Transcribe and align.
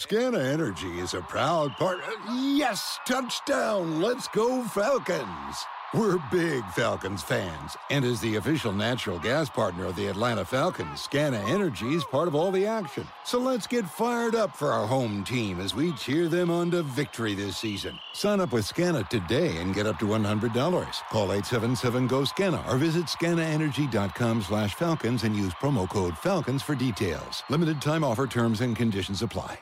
Scana 0.00 0.42
Energy 0.42 0.98
is 0.98 1.12
a 1.12 1.20
proud 1.20 1.72
partner. 1.72 2.14
Yes, 2.32 2.98
touchdown! 3.06 4.00
Let's 4.00 4.28
go 4.28 4.64
Falcons! 4.64 5.56
We're 5.92 6.16
big 6.32 6.64
Falcons 6.68 7.22
fans, 7.22 7.76
and 7.90 8.02
as 8.06 8.18
the 8.22 8.36
official 8.36 8.72
natural 8.72 9.18
gas 9.18 9.50
partner 9.50 9.84
of 9.84 9.96
the 9.96 10.06
Atlanta 10.06 10.42
Falcons, 10.42 11.06
Scana 11.06 11.46
Energy 11.50 11.92
is 11.92 12.02
part 12.04 12.28
of 12.28 12.34
all 12.34 12.50
the 12.50 12.64
action. 12.64 13.06
So 13.24 13.38
let's 13.38 13.66
get 13.66 13.84
fired 13.84 14.34
up 14.34 14.56
for 14.56 14.72
our 14.72 14.86
home 14.86 15.22
team 15.22 15.60
as 15.60 15.74
we 15.74 15.92
cheer 15.92 16.28
them 16.28 16.50
on 16.50 16.70
to 16.70 16.82
victory 16.82 17.34
this 17.34 17.58
season. 17.58 17.98
Sign 18.14 18.40
up 18.40 18.52
with 18.52 18.64
Scana 18.64 19.06
today 19.06 19.58
and 19.58 19.74
get 19.74 19.86
up 19.86 19.98
to 19.98 20.06
$100. 20.06 20.94
Call 21.10 21.28
877-GO-SCANA 21.28 22.72
or 22.72 22.78
visit 22.78 23.04
scanaenergy.com 23.04 24.40
slash 24.40 24.74
falcons 24.76 25.24
and 25.24 25.36
use 25.36 25.52
promo 25.52 25.86
code 25.86 26.14
FALCONS 26.14 26.62
for 26.62 26.74
details. 26.74 27.42
Limited 27.50 27.82
time 27.82 28.02
offer 28.02 28.26
terms 28.26 28.62
and 28.62 28.74
conditions 28.74 29.20
apply. 29.20 29.58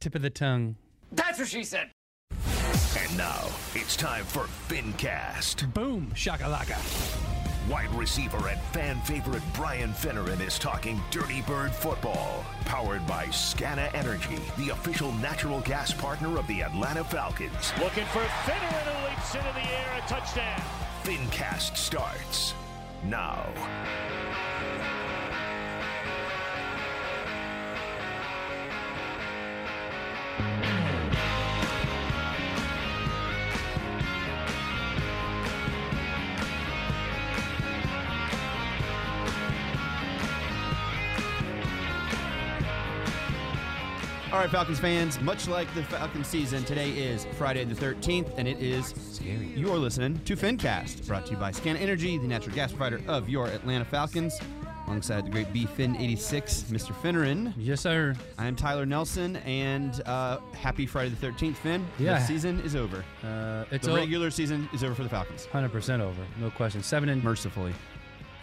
Tip 0.00 0.14
of 0.14 0.22
the 0.22 0.30
tongue. 0.30 0.76
That's 1.12 1.38
what 1.38 1.48
she 1.48 1.64
said. 1.64 1.90
And 2.30 3.16
now 3.16 3.46
it's 3.74 3.96
time 3.96 4.24
for 4.24 4.44
FinCast. 4.68 5.72
Boom, 5.72 6.10
shakalaka. 6.14 6.78
Wide 7.68 7.94
receiver 7.94 8.48
and 8.48 8.60
fan 8.72 9.00
favorite 9.02 9.42
Brian 9.54 9.90
Finneran 9.90 10.40
is 10.40 10.58
talking 10.58 11.00
Dirty 11.10 11.42
Bird 11.42 11.72
football. 11.72 12.44
Powered 12.64 13.06
by 13.06 13.26
Scana 13.26 13.92
Energy, 13.94 14.38
the 14.56 14.70
official 14.70 15.12
natural 15.12 15.60
gas 15.60 15.92
partner 15.92 16.38
of 16.38 16.46
the 16.46 16.62
Atlanta 16.62 17.04
Falcons. 17.04 17.72
Looking 17.78 18.06
for 18.06 18.20
Finneran 18.44 18.84
who 18.84 19.08
leaps 19.08 19.34
into 19.34 19.52
the 19.52 19.70
air, 19.70 20.02
a 20.02 20.08
touchdown. 20.08 20.62
FinCast 21.04 21.76
starts 21.76 22.54
now. 23.04 23.46
All 44.30 44.38
right, 44.40 44.50
Falcons 44.50 44.78
fans, 44.78 45.18
much 45.22 45.48
like 45.48 45.72
the 45.74 45.82
Falcons 45.84 46.26
season, 46.26 46.62
today 46.64 46.90
is 46.90 47.26
Friday 47.38 47.64
the 47.64 47.74
13th, 47.74 48.30
and 48.36 48.46
it 48.46 48.58
is 48.60 48.94
scary. 49.10 49.46
You 49.56 49.72
are 49.72 49.78
listening 49.78 50.20
to 50.26 50.36
FinCast, 50.36 51.06
brought 51.06 51.24
to 51.26 51.32
you 51.32 51.38
by 51.38 51.50
Scana 51.50 51.80
Energy, 51.80 52.18
the 52.18 52.26
natural 52.26 52.54
gas 52.54 52.70
provider 52.70 53.00
of 53.08 53.30
your 53.30 53.46
Atlanta 53.46 53.86
Falcons. 53.86 54.38
Alongside 54.86 55.24
the 55.24 55.30
great 55.30 55.50
B 55.52 55.64
Fin 55.64 55.96
86, 55.96 56.64
Mr. 56.64 56.92
Finneran. 57.02 57.54
Yes, 57.56 57.80
sir. 57.80 58.14
I 58.36 58.46
am 58.46 58.54
Tyler 58.54 58.84
Nelson, 58.84 59.36
and 59.36 60.02
uh, 60.04 60.38
happy 60.52 60.84
Friday 60.86 61.08
the 61.18 61.26
13th, 61.26 61.56
Finn. 61.56 61.86
Yeah. 61.98 62.18
The 62.18 62.26
season 62.26 62.60
is 62.60 62.76
over. 62.76 63.02
Uh, 63.24 63.64
it's 63.70 63.86
the 63.86 63.92
o- 63.92 63.96
regular 63.96 64.30
season 64.30 64.68
is 64.74 64.84
over 64.84 64.94
for 64.94 65.02
the 65.04 65.08
Falcons. 65.08 65.46
100% 65.52 66.00
over. 66.00 66.20
No 66.38 66.50
question. 66.50 66.82
Seven 66.82 67.08
and 67.08 67.22
Mercifully. 67.24 67.72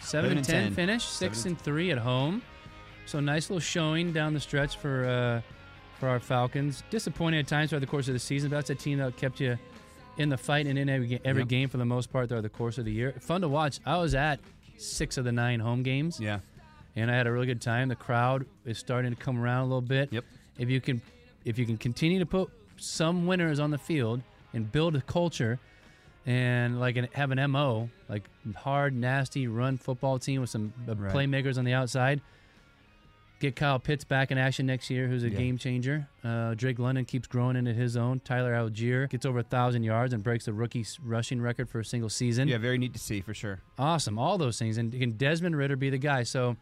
seven 0.00 0.30
and 0.30 0.38
and 0.38 0.46
ten, 0.46 0.62
10. 0.64 0.74
finish. 0.74 1.04
Six 1.04 1.38
Seven 1.38 1.52
and 1.52 1.60
three 1.60 1.92
at 1.92 1.98
home. 1.98 2.42
So 3.06 3.20
nice 3.20 3.50
little 3.50 3.60
showing 3.60 4.12
down 4.12 4.34
the 4.34 4.40
stretch 4.40 4.76
for 4.78 5.04
uh, 5.04 5.40
for 5.98 6.08
our 6.08 6.20
Falcons. 6.20 6.82
Disappointing 6.90 7.40
at 7.40 7.46
times 7.46 7.70
throughout 7.70 7.80
the 7.80 7.86
course 7.86 8.08
of 8.08 8.14
the 8.14 8.20
season, 8.20 8.50
but 8.50 8.56
that's 8.56 8.70
a 8.70 8.74
team 8.74 8.98
that 8.98 9.16
kept 9.16 9.40
you 9.40 9.58
in 10.18 10.28
the 10.28 10.36
fight 10.38 10.66
and 10.66 10.78
in 10.78 10.88
every, 10.88 11.20
every 11.24 11.42
Yep. 11.42 11.48
game 11.48 11.68
for 11.68 11.76
the 11.78 11.84
most 11.84 12.12
part 12.12 12.28
throughout 12.28 12.42
the 12.42 12.48
course 12.48 12.78
of 12.78 12.84
the 12.84 12.92
year. 12.92 13.12
Fun 13.20 13.40
to 13.42 13.48
watch. 13.48 13.80
I 13.84 13.98
was 13.98 14.14
at 14.14 14.40
six 14.78 15.16
of 15.18 15.24
the 15.24 15.32
nine 15.32 15.60
home 15.60 15.82
games. 15.82 16.18
Yeah. 16.20 16.40
and 16.98 17.10
I 17.10 17.14
had 17.14 17.26
a 17.26 17.32
really 17.32 17.46
good 17.46 17.60
time. 17.60 17.88
The 17.88 17.94
crowd 17.96 18.46
is 18.64 18.78
starting 18.78 19.10
to 19.14 19.16
come 19.20 19.38
around 19.38 19.60
a 19.60 19.64
little 19.64 19.82
bit. 19.82 20.10
Yep. 20.12 20.24
If 20.58 20.70
you 20.70 20.80
can, 20.80 21.02
if 21.44 21.58
you 21.58 21.66
can 21.66 21.76
continue 21.76 22.18
to 22.20 22.24
put 22.26 22.48
some 22.78 23.26
winners 23.26 23.60
on 23.60 23.70
the 23.70 23.76
field 23.76 24.22
and 24.54 24.72
build 24.72 24.96
a 24.96 25.02
culture, 25.02 25.58
and 26.24 26.80
like 26.80 26.96
an, 26.96 27.08
have 27.12 27.30
an 27.32 27.50
mo 27.50 27.90
like 28.08 28.22
hard, 28.56 28.94
nasty 28.94 29.46
run 29.46 29.76
football 29.76 30.18
team 30.18 30.40
with 30.40 30.48
some 30.50 30.72
uh, 30.88 30.94
Right. 30.94 31.12
playmakers 31.14 31.58
on 31.58 31.64
the 31.66 31.74
outside. 31.74 32.20
Get 33.38 33.54
Kyle 33.54 33.78
Pitts 33.78 34.02
back 34.02 34.30
in 34.30 34.38
action 34.38 34.64
next 34.64 34.88
year, 34.88 35.08
who's 35.08 35.22
a 35.22 35.28
Yeah. 35.28 35.36
game 35.36 35.58
changer. 35.58 36.08
Uh, 36.24 36.54
Drake 36.54 36.78
London 36.78 37.04
keeps 37.04 37.26
growing 37.28 37.54
into 37.56 37.74
his 37.74 37.94
own. 37.94 38.20
Tyler 38.20 38.54
Allgeier 38.54 39.10
gets 39.10 39.26
over 39.26 39.40
a 39.40 39.42
thousand 39.42 39.82
yards 39.82 40.14
and 40.14 40.22
breaks 40.22 40.46
the 40.46 40.54
rookie 40.54 40.86
rushing 41.02 41.40
record 41.42 41.68
for 41.68 41.78
a 41.80 41.84
single 41.84 42.08
season. 42.08 42.48
Yeah, 42.48 42.56
very 42.56 42.78
neat 42.78 42.94
to 42.94 42.98
see 42.98 43.20
for 43.20 43.34
sure. 43.34 43.60
Awesome, 43.78 44.18
all 44.18 44.38
those 44.38 44.58
things, 44.58 44.78
and 44.78 44.90
can 44.90 45.12
Desmond 45.18 45.54
Ridder 45.54 45.76
be 45.76 45.90
the 45.90 45.98
guy? 45.98 46.22
So, 46.22 46.56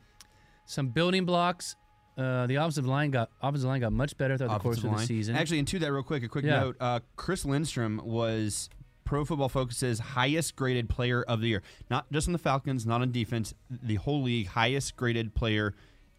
some 0.67 0.89
building 0.89 1.25
blocks. 1.25 1.77
Uh, 2.19 2.47
the 2.49 2.57
offensive 2.57 2.87
line 2.87 3.11
got 3.13 3.31
offensive 3.41 3.69
line 3.69 3.81
got 3.81 3.93
much 3.93 4.17
better 4.17 4.37
throughout 4.37 4.55
the 4.55 4.59
course 4.61 4.79
offensive 4.79 4.95
of 4.95 5.01
the 5.01 5.07
season. 5.07 5.37
Actually, 5.37 5.59
into 5.61 5.79
that, 5.81 5.93
real 5.93 6.03
quick, 6.03 6.23
a 6.25 6.29
quick 6.29 6.45
Yeah. 6.45 6.61
note: 6.61 6.77
uh, 6.81 7.01
Chris 7.17 7.45
Lindstrom 7.45 8.01
was 8.05 8.69
Pro 9.05 9.25
Football 9.25 9.49
Focus's 9.49 9.99
highest 10.01 10.57
graded 10.57 10.89
player 10.89 11.23
of 11.23 11.41
the 11.41 11.49
year. 11.49 11.63
Not 11.91 12.11
just 12.11 12.27
on 12.29 12.33
the 12.33 12.39
Falcons, 12.39 12.85
not 12.87 13.01
on 13.01 13.13
defense, 13.13 13.55
the 13.71 13.97
whole 13.97 14.23
league 14.23 14.49
highest 14.49 14.97
graded 14.97 15.35
player 15.35 15.75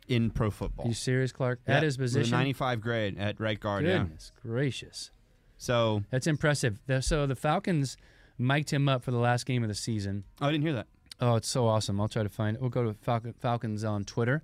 in 0.07 0.29
pro 0.29 0.51
football. 0.51 0.87
You 0.87 0.93
serious, 0.93 1.31
Clark? 1.31 1.59
Yeah, 1.67 1.77
At 1.77 1.83
his 1.83 1.97
position, 1.97 2.31
95 2.31 2.81
grade 2.81 3.17
at 3.17 3.39
right 3.39 3.59
guard. 3.59 3.85
Yeah. 3.85 3.99
goodness 3.99 4.31
gracious, 4.41 5.11
So, 5.57 6.03
that's 6.11 6.27
impressive. 6.27 6.79
So 7.01 7.25
the 7.25 7.35
Falcons 7.35 7.97
mic'd 8.37 8.71
him 8.71 8.87
up 8.89 9.03
for 9.03 9.11
the 9.11 9.17
last 9.17 9.45
game 9.45 9.63
of 9.63 9.69
the 9.69 9.75
season. 9.75 10.23
oh, 10.41 10.47
I 10.47 10.51
didn't 10.51 10.63
hear 10.63 10.73
that. 10.73 10.87
Oh, 11.21 11.35
it's 11.35 11.47
so 11.47 11.65
awesome! 11.67 11.99
I'll 12.01 12.09
try 12.09 12.23
to 12.23 12.29
find. 12.29 12.55
it. 12.57 12.61
We'll 12.61 12.69
go 12.69 12.83
to 12.83 12.93
Falcon, 12.93 13.33
Falcons 13.39 13.83
on 13.85 14.03
Twitter. 14.03 14.43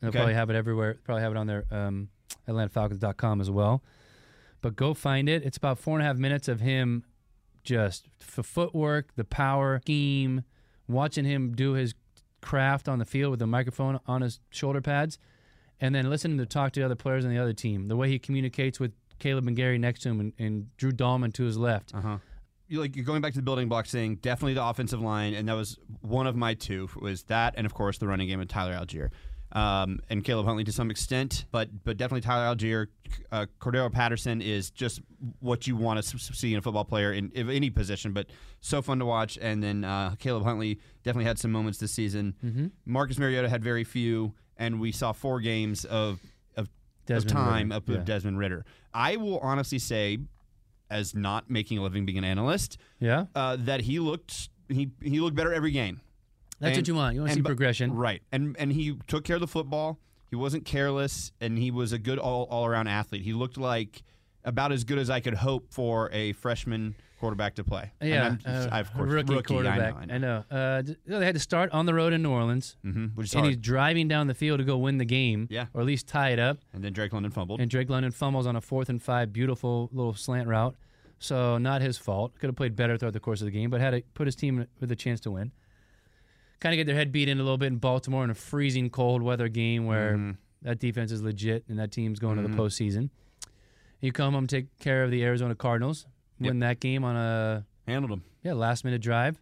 They'll 0.00 0.08
Okay. 0.08 0.18
probably 0.18 0.34
have 0.34 0.50
it 0.50 0.56
everywhere. 0.56 0.98
Probably 1.04 1.22
have 1.22 1.30
it 1.30 1.38
on 1.38 1.46
their 1.46 1.64
um, 1.70 2.08
AtlantaFalcons.com 2.48 3.40
as 3.40 3.50
well. 3.50 3.82
But 4.60 4.74
go 4.76 4.94
find 4.94 5.28
it. 5.28 5.44
It's 5.44 5.56
about 5.56 5.78
four 5.78 5.96
and 5.96 6.04
a 6.04 6.08
half 6.08 6.16
minutes 6.16 6.48
of 6.48 6.60
him 6.60 7.04
just 7.64 8.08
f- 8.20 8.44
footwork, 8.44 9.14
the 9.14 9.24
power, 9.24 9.80
scheme, 9.82 10.42
watching 10.88 11.24
him 11.24 11.52
do 11.54 11.72
his 11.74 11.94
craft 12.42 12.88
on 12.88 12.98
the 12.98 13.04
field 13.04 13.30
with 13.30 13.40
the 13.40 13.46
microphone 13.46 13.98
on 14.06 14.20
his 14.20 14.40
shoulder 14.50 14.80
pads, 14.80 15.18
and 15.80 15.94
then 15.94 16.10
listening 16.10 16.38
to 16.38 16.46
talk 16.46 16.72
to 16.72 16.80
the 16.80 16.86
other 16.86 16.94
players 16.94 17.24
on 17.24 17.30
the 17.30 17.38
other 17.38 17.52
team. 17.54 17.88
The 17.88 17.96
way 17.96 18.08
he 18.08 18.18
communicates 18.18 18.78
with 18.78 18.92
Kaleb 19.18 19.48
McGary 19.48 19.80
next 19.80 20.00
to 20.02 20.10
him, 20.10 20.20
and, 20.20 20.32
and 20.38 20.76
Drew 20.76 20.92
Dalman 20.92 21.32
to 21.34 21.44
his 21.44 21.56
left. 21.56 21.94
Uh 21.94 22.00
huh. 22.00 22.18
You 22.68 22.80
like 22.80 22.96
you're 22.96 23.04
going 23.04 23.20
back 23.22 23.32
to 23.32 23.38
the 23.38 23.42
building 23.42 23.68
block 23.68 23.86
saying 23.86 24.16
definitely 24.16 24.54
the 24.54 24.64
offensive 24.64 25.00
line, 25.00 25.34
and 25.34 25.48
that 25.48 25.54
was 25.54 25.78
one 26.00 26.26
of 26.26 26.36
my 26.36 26.54
two 26.54 26.88
was 27.00 27.24
that, 27.24 27.54
and 27.56 27.66
of 27.66 27.74
course 27.74 27.98
the 27.98 28.06
running 28.06 28.28
game 28.28 28.38
with 28.38 28.48
Tyler 28.48 28.74
Allgeier. 28.74 29.10
Um, 29.54 30.00
and 30.08 30.24
Caleb 30.24 30.46
Huntley 30.46 30.64
to 30.64 30.72
some 30.72 30.90
extent, 30.90 31.44
but 31.52 31.68
but 31.84 31.98
definitely 31.98 32.22
Tyler 32.22 32.54
Allgeier. 32.54 32.86
Uh, 33.30 33.44
Cordarrelle 33.60 33.92
Patterson 33.92 34.40
is 34.40 34.70
just 34.70 35.02
what 35.40 35.66
you 35.66 35.76
want 35.76 36.02
to 36.02 36.18
see 36.18 36.52
in 36.52 36.58
a 36.58 36.62
football 36.62 36.86
player 36.86 37.12
in, 37.12 37.30
in 37.34 37.50
any 37.50 37.68
position, 37.68 38.12
but 38.14 38.28
so 38.60 38.80
fun 38.80 38.98
to 39.00 39.04
watch. 39.04 39.38
And 39.42 39.62
then 39.62 39.84
uh, 39.84 40.14
Caleb 40.18 40.44
Huntley 40.44 40.80
definitely 41.04 41.26
had 41.26 41.38
some 41.38 41.52
moments 41.52 41.78
this 41.78 41.92
season. 41.92 42.34
Mm-hmm. 42.42 42.66
Marcus 42.86 43.18
Mariota 43.18 43.46
had 43.50 43.62
very 43.62 43.84
few, 43.84 44.32
and 44.56 44.80
we 44.80 44.90
saw 44.90 45.12
four 45.12 45.38
games 45.40 45.84
of 45.84 46.20
of, 46.56 46.68
of 47.10 47.26
time 47.26 47.72
Ridder, 47.72 47.92
of, 47.92 47.98
of. 48.00 48.04
Desmond 48.06 48.38
Ridder. 48.38 48.64
I 48.94 49.16
will 49.16 49.38
honestly 49.40 49.78
say, 49.78 50.16
as 50.90 51.14
not 51.14 51.50
making 51.50 51.76
a 51.76 51.82
living 51.82 52.06
being 52.06 52.16
an 52.16 52.24
analyst, 52.24 52.78
Yeah, 53.00 53.26
uh, 53.34 53.56
that 53.60 53.82
he 53.82 53.98
looked 53.98 54.48
he 54.68 54.92
he 55.02 55.20
looked 55.20 55.36
better 55.36 55.52
every 55.52 55.72
game. 55.72 56.00
That's 56.62 56.76
And- 56.78 56.82
what 56.82 56.88
you 56.88 56.94
want. 56.94 57.14
You 57.14 57.20
want 57.20 57.30
to 57.32 57.36
see 57.36 57.42
progression. 57.42 57.92
right? 57.92 58.22
And 58.32 58.56
and 58.58 58.72
he 58.72 58.96
took 59.06 59.24
care 59.24 59.36
of 59.36 59.40
the 59.40 59.46
football. 59.48 59.98
He 60.30 60.36
wasn't 60.36 60.64
careless, 60.64 61.32
and 61.40 61.58
he 61.58 61.70
was 61.70 61.92
a 61.92 61.98
good 61.98 62.18
all 62.18 62.44
all 62.44 62.64
around 62.66 62.88
athlete. 62.88 63.22
He 63.22 63.32
looked 63.34 63.58
like 63.58 64.02
about 64.44 64.72
as 64.72 64.82
good 64.84 64.98
as 64.98 65.10
I 65.10 65.20
could 65.20 65.34
hope 65.34 65.72
for 65.72 66.10
a 66.12 66.32
freshman 66.32 66.94
quarterback 67.20 67.54
to 67.54 67.62
play. 67.62 67.92
And 68.00 68.10
Yeah, 68.10 68.24
I'm- 68.24 68.40
uh, 68.44 68.68
I, 68.72 68.80
of 68.80 68.92
course, 68.92 69.12
rookie, 69.12 69.36
I 69.36 69.42
quarterback. 69.42 70.08
know, 70.08 70.14
I 70.14 70.18
know. 70.18 70.44
Uh, 70.50 70.82
they 71.06 71.24
had 71.24 71.34
to 71.36 71.40
start 71.40 71.70
on 71.70 71.86
the 71.86 71.94
road 71.94 72.12
in 72.12 72.22
New 72.22 72.30
Orleans, 72.32 72.76
hmm 72.82 73.06
which 73.14 73.26
is 73.28 73.34
and 73.36 73.46
he's 73.46 73.56
driving 73.58 74.08
down 74.08 74.26
the 74.26 74.34
field 74.34 74.58
to 74.58 74.64
go 74.64 74.76
win 74.78 74.98
the 74.98 75.04
game, 75.04 75.46
Yeah. 75.48 75.66
or 75.72 75.80
at 75.82 75.86
least 75.86 76.08
tie 76.08 76.30
it 76.30 76.40
up. 76.40 76.58
And 76.72 76.82
then 76.82 76.92
Drake 76.92 77.12
London 77.12 77.30
fumbled. 77.30 77.60
And 77.60 77.70
Drake 77.70 77.88
London 77.88 78.10
fumbles 78.10 78.44
on 78.46 78.56
a 78.56 78.60
fourth 78.60 78.88
and 78.88 79.00
five, 79.00 79.32
beautiful 79.32 79.88
little 79.92 80.14
slant 80.14 80.48
route. 80.48 80.74
So 81.20 81.56
not 81.58 81.80
his 81.82 81.96
fault. 81.98 82.36
Could 82.40 82.48
have 82.48 82.56
played 82.56 82.74
better 82.74 82.98
throughout 82.98 83.12
the 83.12 83.20
course 83.20 83.40
of 83.40 83.44
the 83.44 83.52
game, 83.52 83.70
but 83.70 83.80
had 83.80 83.90
to 83.92 84.02
put 84.14 84.26
his 84.26 84.34
team 84.34 84.66
with 84.80 84.90
a 84.90 84.96
chance 84.96 85.20
to 85.20 85.30
win. 85.30 85.52
Kind 86.62 86.74
of 86.74 86.76
get 86.76 86.86
their 86.86 86.94
head 86.94 87.10
beat 87.10 87.28
in 87.28 87.38
a 87.40 87.42
little 87.42 87.58
bit 87.58 87.66
in 87.66 87.78
Baltimore 87.78 88.22
in 88.22 88.30
a 88.30 88.34
freezing 88.34 88.88
cold 88.88 89.20
weather 89.20 89.48
game 89.48 89.84
where 89.84 90.16
Mhm. 90.16 90.36
that 90.62 90.78
defense 90.78 91.10
is 91.10 91.20
legit 91.20 91.64
and 91.68 91.76
that 91.80 91.90
team's 91.90 92.20
going 92.20 92.36
to 92.36 92.44
Mhm. 92.48 92.52
the 92.52 92.56
postseason. 92.56 93.10
You 94.00 94.12
come 94.12 94.34
home, 94.34 94.46
take 94.46 94.78
care 94.78 95.02
of 95.02 95.10
the 95.10 95.24
Arizona 95.24 95.56
Cardinals, 95.56 96.06
win 96.38 96.60
that 96.60 96.78
game 96.78 97.02
on 97.02 97.16
a 97.16 97.66
Handled 97.86 98.12
them. 98.12 98.22
yeah 98.44 98.52
last 98.52 98.84
minute 98.84 99.02
drive 99.02 99.40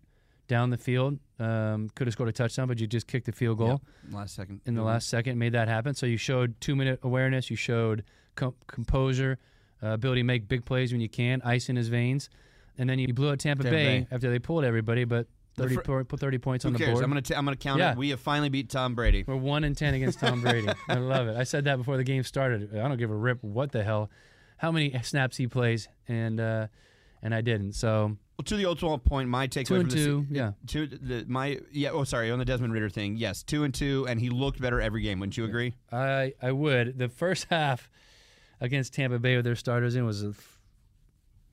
down 0.49 0.71
the 0.71 0.79
field. 0.79 1.19
Um, 1.39 1.91
could 1.95 2.07
have 2.07 2.13
scored 2.15 2.31
a 2.31 2.33
touchdown, 2.33 2.69
but 2.69 2.81
you 2.81 2.87
just 2.87 3.07
kicked 3.07 3.27
the 3.27 3.33
field 3.33 3.59
goal 3.59 3.69
Yep. 4.07 4.13
Last 4.15 4.35
second. 4.35 4.63
in 4.65 4.75
the 4.75 4.81
Mhm. 4.81 4.87
last 4.87 5.09
second, 5.09 5.39
made 5.39 5.53
that 5.53 5.69
happen. 5.69 5.93
So 5.95 6.07
you 6.07 6.17
showed 6.17 6.59
two 6.61 6.75
minute 6.75 7.01
awareness, 7.03 7.51
you 7.51 7.57
showed 7.57 8.03
com- 8.35 8.55
composure, 8.67 9.37
uh, 9.83 9.89
ability 9.89 10.21
to 10.23 10.25
make 10.27 10.49
big 10.49 10.65
plays 10.65 10.91
when 10.91 11.03
you 11.03 11.09
can, 11.11 11.43
ice 11.43 11.69
in 11.69 11.77
his 11.77 11.89
veins, 11.89 12.31
and 12.79 12.89
then 12.89 12.99
you 12.99 13.13
blew 13.13 13.29
out 13.31 13.39
Tampa, 13.41 13.63
Tampa 13.65 13.77
Bay, 13.77 14.01
Bay. 14.01 14.07
after 14.11 14.31
they 14.31 14.39
pulled 14.39 14.65
everybody. 14.65 15.05
But 15.05 15.27
30, 15.63 15.75
fir- 15.77 15.83
po- 15.83 16.05
put 16.05 16.21
30 16.21 16.39
points 16.39 16.63
Who 16.65 16.69
on 16.69 16.73
the 16.75 16.79
cares? 16.79 16.93
board. 16.93 17.05
I'm 17.05 17.11
gonna 17.11 17.23
t- 17.23 17.35
I'm 17.35 17.45
gonna 17.45 17.57
count 17.57 17.79
Yeah. 17.81 17.93
it. 17.93 17.99
We 17.99 18.11
have 18.11 18.21
finally 18.21 18.49
beat 18.49 18.69
Tom 18.71 18.95
Brady. 18.95 19.25
We're 19.27 19.37
one 19.37 19.65
in 19.65 19.75
ten 19.75 19.95
against 19.95 20.21
Tom 20.21 20.41
Brady. 20.43 20.69
I 20.89 20.95
love 20.95 21.29
it. 21.29 21.37
I 21.37 21.45
said 21.45 21.65
that 21.65 21.77
before 21.77 21.97
the 21.97 22.05
game 22.05 22.23
started. 22.25 22.75
I 22.77 22.87
don't 22.89 22.97
give 22.99 23.11
a 23.11 23.15
rip 23.17 23.43
what 23.43 23.73
the 23.73 23.83
hell, 23.85 24.11
how 24.59 24.71
many 24.73 24.95
snaps 25.03 25.37
he 25.37 25.47
plays, 25.47 25.89
and 26.09 26.41
uh, 26.41 26.67
and 27.23 27.35
I 27.35 27.41
didn't. 27.41 27.73
So 27.75 28.17
Well, 28.39 28.45
to 28.45 28.57
the 28.57 28.67
ultimate 28.67 29.05
point, 29.05 29.29
my 29.29 29.47
takeaway 29.49 29.65
two 29.67 29.75
from 29.75 29.81
and 29.81 29.91
the 29.91 29.95
two, 29.97 30.27
yeah. 30.31 30.53
To 30.69 30.87
the, 30.87 31.25
my 31.29 31.59
yeah. 31.73 31.91
Oh, 31.91 32.05
sorry. 32.05 32.31
On 32.31 32.39
the 32.39 32.45
Desmond 32.45 32.73
Ridder 32.73 32.89
thing, 32.91 33.17
yes, 33.17 33.43
two 33.43 33.65
and 33.65 33.75
two, 33.75 34.07
and 34.09 34.21
he 34.21 34.31
looked 34.31 34.61
better 34.61 34.81
every 34.81 35.03
game. 35.03 35.21
Wouldn't 35.21 35.37
you 35.37 35.45
agree? 35.45 35.75
I 35.93 36.33
I 36.43 36.53
would. 36.53 36.99
The 36.99 37.09
first 37.09 37.47
half 37.51 37.91
against 38.61 38.95
Tampa 38.95 39.19
Bay 39.19 39.37
with 39.37 39.45
their 39.45 39.57
starters 39.57 39.97
in 39.97 40.05
was 40.05 40.23
a, 40.23 40.35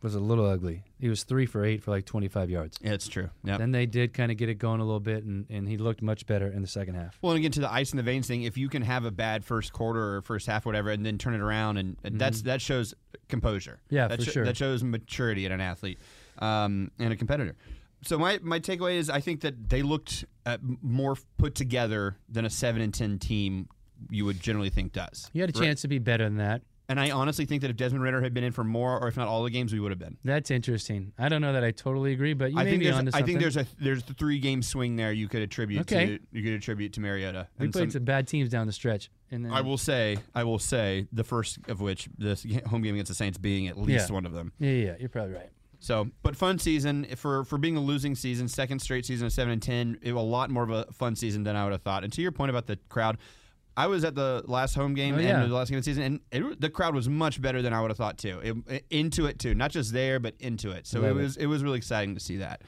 was 0.08 0.16
a 0.16 0.20
little 0.20 0.46
ugly. 0.46 0.84
He 1.00 1.10
was 1.10 1.24
three 1.24 1.46
for 1.46 1.66
eight 1.66 1.84
for 1.84 1.92
like 1.92 2.06
25 2.06 2.50
yards. 2.50 2.78
Yeah, 2.82 2.94
it's 2.94 3.08
true. 3.08 3.30
Yeah. 3.44 3.58
Then 3.58 3.72
they 3.72 3.86
did 3.86 4.14
kind 4.14 4.32
of 4.32 4.38
get 4.38 4.48
it 4.50 4.56
going 4.56 4.80
a 4.80 4.86
little 4.86 5.00
bit, 5.02 5.24
and, 5.26 5.46
and 5.50 5.68
he 5.68 5.78
looked 5.78 6.02
much 6.02 6.26
better 6.26 6.48
in 6.48 6.62
the 6.62 6.68
second 6.68 6.96
half. 6.96 7.18
Well, 7.22 7.34
and 7.34 7.40
again 7.40 7.52
to 7.52 7.60
the 7.60 7.72
ice 7.72 7.92
in 7.92 7.98
the 7.98 8.04
veins 8.04 8.28
thing, 8.28 8.44
if 8.44 8.58
you 8.58 8.70
can 8.70 8.82
have 8.82 9.04
a 9.06 9.12
bad 9.12 9.44
first 9.44 9.74
quarter 9.74 10.16
or 10.18 10.22
first 10.22 10.48
half, 10.48 10.66
whatever, 10.66 10.90
and 10.92 11.06
then 11.06 11.18
turn 11.18 11.34
it 11.34 11.42
around, 11.42 11.78
and, 11.78 11.98
and 12.04 12.20
that's 12.20 12.44
that 12.44 12.62
shows 12.62 12.94
composure. 13.28 13.80
Mm-hmm. 13.88 13.96
Yeah, 13.96 14.08
that 14.08 14.20
for 14.24 14.32
sure. 14.32 14.46
That 14.46 14.58
shows 14.58 14.84
maturity 14.84 15.46
in 15.46 15.52
an 15.52 15.62
athlete 15.62 16.00
um, 16.40 16.92
and 17.00 17.12
a 17.12 17.16
competitor. 17.16 17.56
So 18.04 18.18
my 18.18 18.40
my 18.42 18.60
takeaway 18.60 18.96
is 18.96 19.10
I 19.10 19.20
think 19.20 19.42
that 19.42 19.70
they 19.70 19.82
looked 19.82 20.24
uh, 20.46 20.58
more 20.62 21.18
put 21.38 21.56
together 21.56 22.16
than 22.30 22.46
a 22.46 22.50
seven 22.50 22.82
and 22.82 22.94
ten 22.94 23.20
team 23.20 23.68
you 24.10 24.26
would 24.26 24.40
generally 24.40 24.70
think 24.70 24.94
does. 24.94 25.30
You 25.34 25.42
had 25.42 25.50
a 25.50 25.60
Right? 25.60 25.66
chance 25.66 25.82
to 25.82 25.88
be 25.88 26.00
better 26.00 26.24
than 26.24 26.38
that. 26.38 26.62
And 26.90 27.00
I 27.02 27.12
honestly 27.12 27.46
think 27.46 27.62
that 27.64 27.70
if 27.70 27.76
Desmond 27.76 28.02
Ridder 28.02 28.22
had 28.22 28.34
been 28.34 28.46
in 28.46 28.54
for 28.54 28.64
more, 28.64 28.98
or 28.98 29.10
if 29.10 29.18
not 29.18 29.28
all 29.28 29.44
the 29.44 29.50
games, 29.50 29.74
we 29.74 29.80
would 29.82 29.92
have 29.92 30.00
been. 30.00 30.18
That's 30.24 30.50
interesting. 30.50 31.12
I 31.20 31.28
don't 31.28 31.42
know 31.42 31.52
that 31.52 31.64
I 31.64 31.72
totally 31.72 32.14
agree, 32.14 32.34
but 32.34 32.52
you 32.54 32.58
I 32.58 32.64
may 32.64 32.70
think 32.70 32.80
be 32.80 32.86
there's 32.86 32.98
onto 32.98 33.12
I 33.14 33.22
think 33.24 33.40
there's 33.42 33.58
a 33.58 33.66
there's 33.80 34.04
the 34.04 34.14
three 34.14 34.40
game 34.40 34.62
swing 34.62 34.96
there 34.96 35.12
you 35.12 35.28
could 35.28 35.42
attribute 35.42 35.82
Okay. 35.82 36.06
to 36.18 36.20
you 36.32 36.44
could 36.44 36.54
attribute 36.54 36.94
to 36.94 37.02
Mariota. 37.02 37.48
we 37.60 37.66
And 37.66 37.74
played 37.74 37.84
some- 37.84 37.92
some 37.92 38.04
bad 38.06 38.28
teams 38.28 38.50
down 38.50 38.68
the 38.68 38.74
stretch. 38.74 39.10
And 39.32 39.44
then, 39.44 39.52
I 39.52 39.60
will 39.60 39.78
say, 39.78 40.18
I 40.34 40.46
will 40.46 40.60
say, 40.60 41.08
the 41.12 41.26
first 41.26 41.60
of 41.68 41.82
which, 41.82 42.08
this 42.18 42.46
home 42.68 42.82
game 42.82 42.96
against 42.96 43.10
the 43.10 43.16
Saints 43.16 43.38
being 43.38 43.68
at 43.68 43.78
least 43.78 44.08
Yeah. 44.08 44.14
one 44.14 44.26
of 44.26 44.32
them. 44.32 44.54
Yeah, 44.58 44.72
yeah, 44.72 44.96
you're 44.98 45.10
probably 45.10 45.34
right. 45.34 45.50
So, 45.80 46.10
but 46.24 46.38
fun 46.38 46.58
season 46.58 47.06
for 47.18 47.44
for 47.44 47.58
being 47.58 47.76
a 47.76 47.82
losing 47.82 48.16
season, 48.16 48.48
second 48.48 48.80
straight 48.80 49.06
season 49.06 49.28
of 49.28 49.34
seven 49.34 49.52
and 49.52 49.62
ten. 49.62 49.98
It 50.02 50.14
a 50.14 50.20
lot 50.22 50.50
more 50.50 50.64
of 50.64 50.70
a 50.70 50.86
fun 50.94 51.18
season 51.18 51.44
than 51.44 51.58
I 51.58 51.66
would 51.66 51.74
have 51.74 51.82
thought. 51.82 52.06
And 52.06 52.14
to 52.14 52.22
your 52.22 52.32
point 52.32 52.50
about 52.50 52.66
the 52.68 52.78
crowd, 52.88 53.18
I 53.78 53.88
was 53.88 54.04
at 54.04 54.16
the 54.16 54.44
last 54.48 54.74
home 54.76 54.94
game 54.96 55.14
Oh, 55.14 55.18
and 55.20 55.26
yeah. 55.28 55.46
the 55.46 55.54
last 55.54 55.70
game 55.70 55.78
of 55.78 55.86
the 55.86 55.92
season, 55.92 56.04
and 56.04 56.20
it, 56.52 56.60
the 56.60 56.70
crowd 56.70 56.96
was 56.96 57.08
much 57.08 57.40
better 57.42 57.62
than 57.62 57.72
I 57.74 57.80
would 57.82 57.92
have 57.92 57.98
thought 57.98 58.18
too. 58.18 58.64
It, 58.68 58.86
into 58.90 59.28
it 59.28 59.38
too, 59.40 59.54
not 59.54 59.72
just 59.72 59.94
there, 59.94 60.20
but 60.20 60.34
into 60.40 60.72
it. 60.72 60.88
So 60.88 61.00
Love 61.02 61.12
it 61.12 61.14
was 61.22 61.38
it 61.38 61.46
was 61.46 61.64
really 61.64 61.78
exciting 61.78 62.16
to 62.16 62.20
see 62.20 62.38
that. 62.38 62.64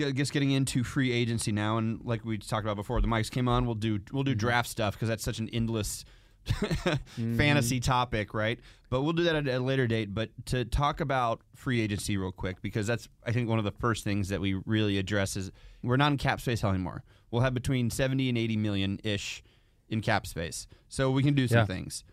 I 0.00 0.12
guess 0.12 0.30
getting 0.30 0.52
into 0.52 0.84
free 0.84 1.12
agency 1.12 1.52
now, 1.52 1.76
and 1.76 2.00
like 2.04 2.24
we 2.24 2.38
talked 2.38 2.64
about 2.64 2.76
before, 2.76 3.00
the 3.00 3.08
mics 3.08 3.30
came 3.30 3.46
on. 3.48 3.66
We'll 3.66 3.74
do 3.74 4.00
we'll 4.12 4.22
Mm-hmm. 4.22 4.30
do 4.30 4.34
draft 4.36 4.68
stuff 4.68 4.94
because 4.94 5.08
that's 5.08 5.22
such 5.24 5.38
an 5.38 5.48
endless 5.52 6.04
Mm-hmm. 6.48 7.36
fantasy 7.36 7.78
topic, 7.80 8.32
right? 8.32 8.58
But 8.90 9.02
we'll 9.02 9.12
do 9.12 9.24
that 9.24 9.34
at 9.36 9.46
a 9.48 9.58
later 9.60 9.86
date. 9.86 10.14
But 10.14 10.30
to 10.46 10.64
talk 10.64 11.00
about 11.00 11.42
free 11.54 11.80
agency 11.82 12.16
real 12.16 12.32
quick, 12.32 12.62
because 12.62 12.86
that's 12.86 13.08
I 13.26 13.32
think 13.32 13.48
one 13.50 13.58
of 13.58 13.64
the 13.66 13.70
first 13.72 14.02
things 14.04 14.28
that 14.30 14.40
we 14.40 14.54
really 14.64 14.96
address 14.98 15.36
is 15.36 15.50
we're 15.82 15.96
not 15.98 16.12
in 16.12 16.18
cap 16.18 16.40
space 16.40 16.64
anymore. 16.64 17.04
We'll 17.30 17.42
have 17.42 17.52
between 17.54 17.90
seventy 17.90 18.28
and 18.30 18.38
eighty 18.38 18.56
million 18.56 18.98
ish 19.04 19.42
in 19.88 20.00
cap 20.00 20.26
space, 20.26 20.66
so 20.88 21.10
we 21.10 21.22
can 21.22 21.34
do 21.34 21.48
some 21.48 21.58
Yeah. 21.58 21.64
things. 21.64 22.04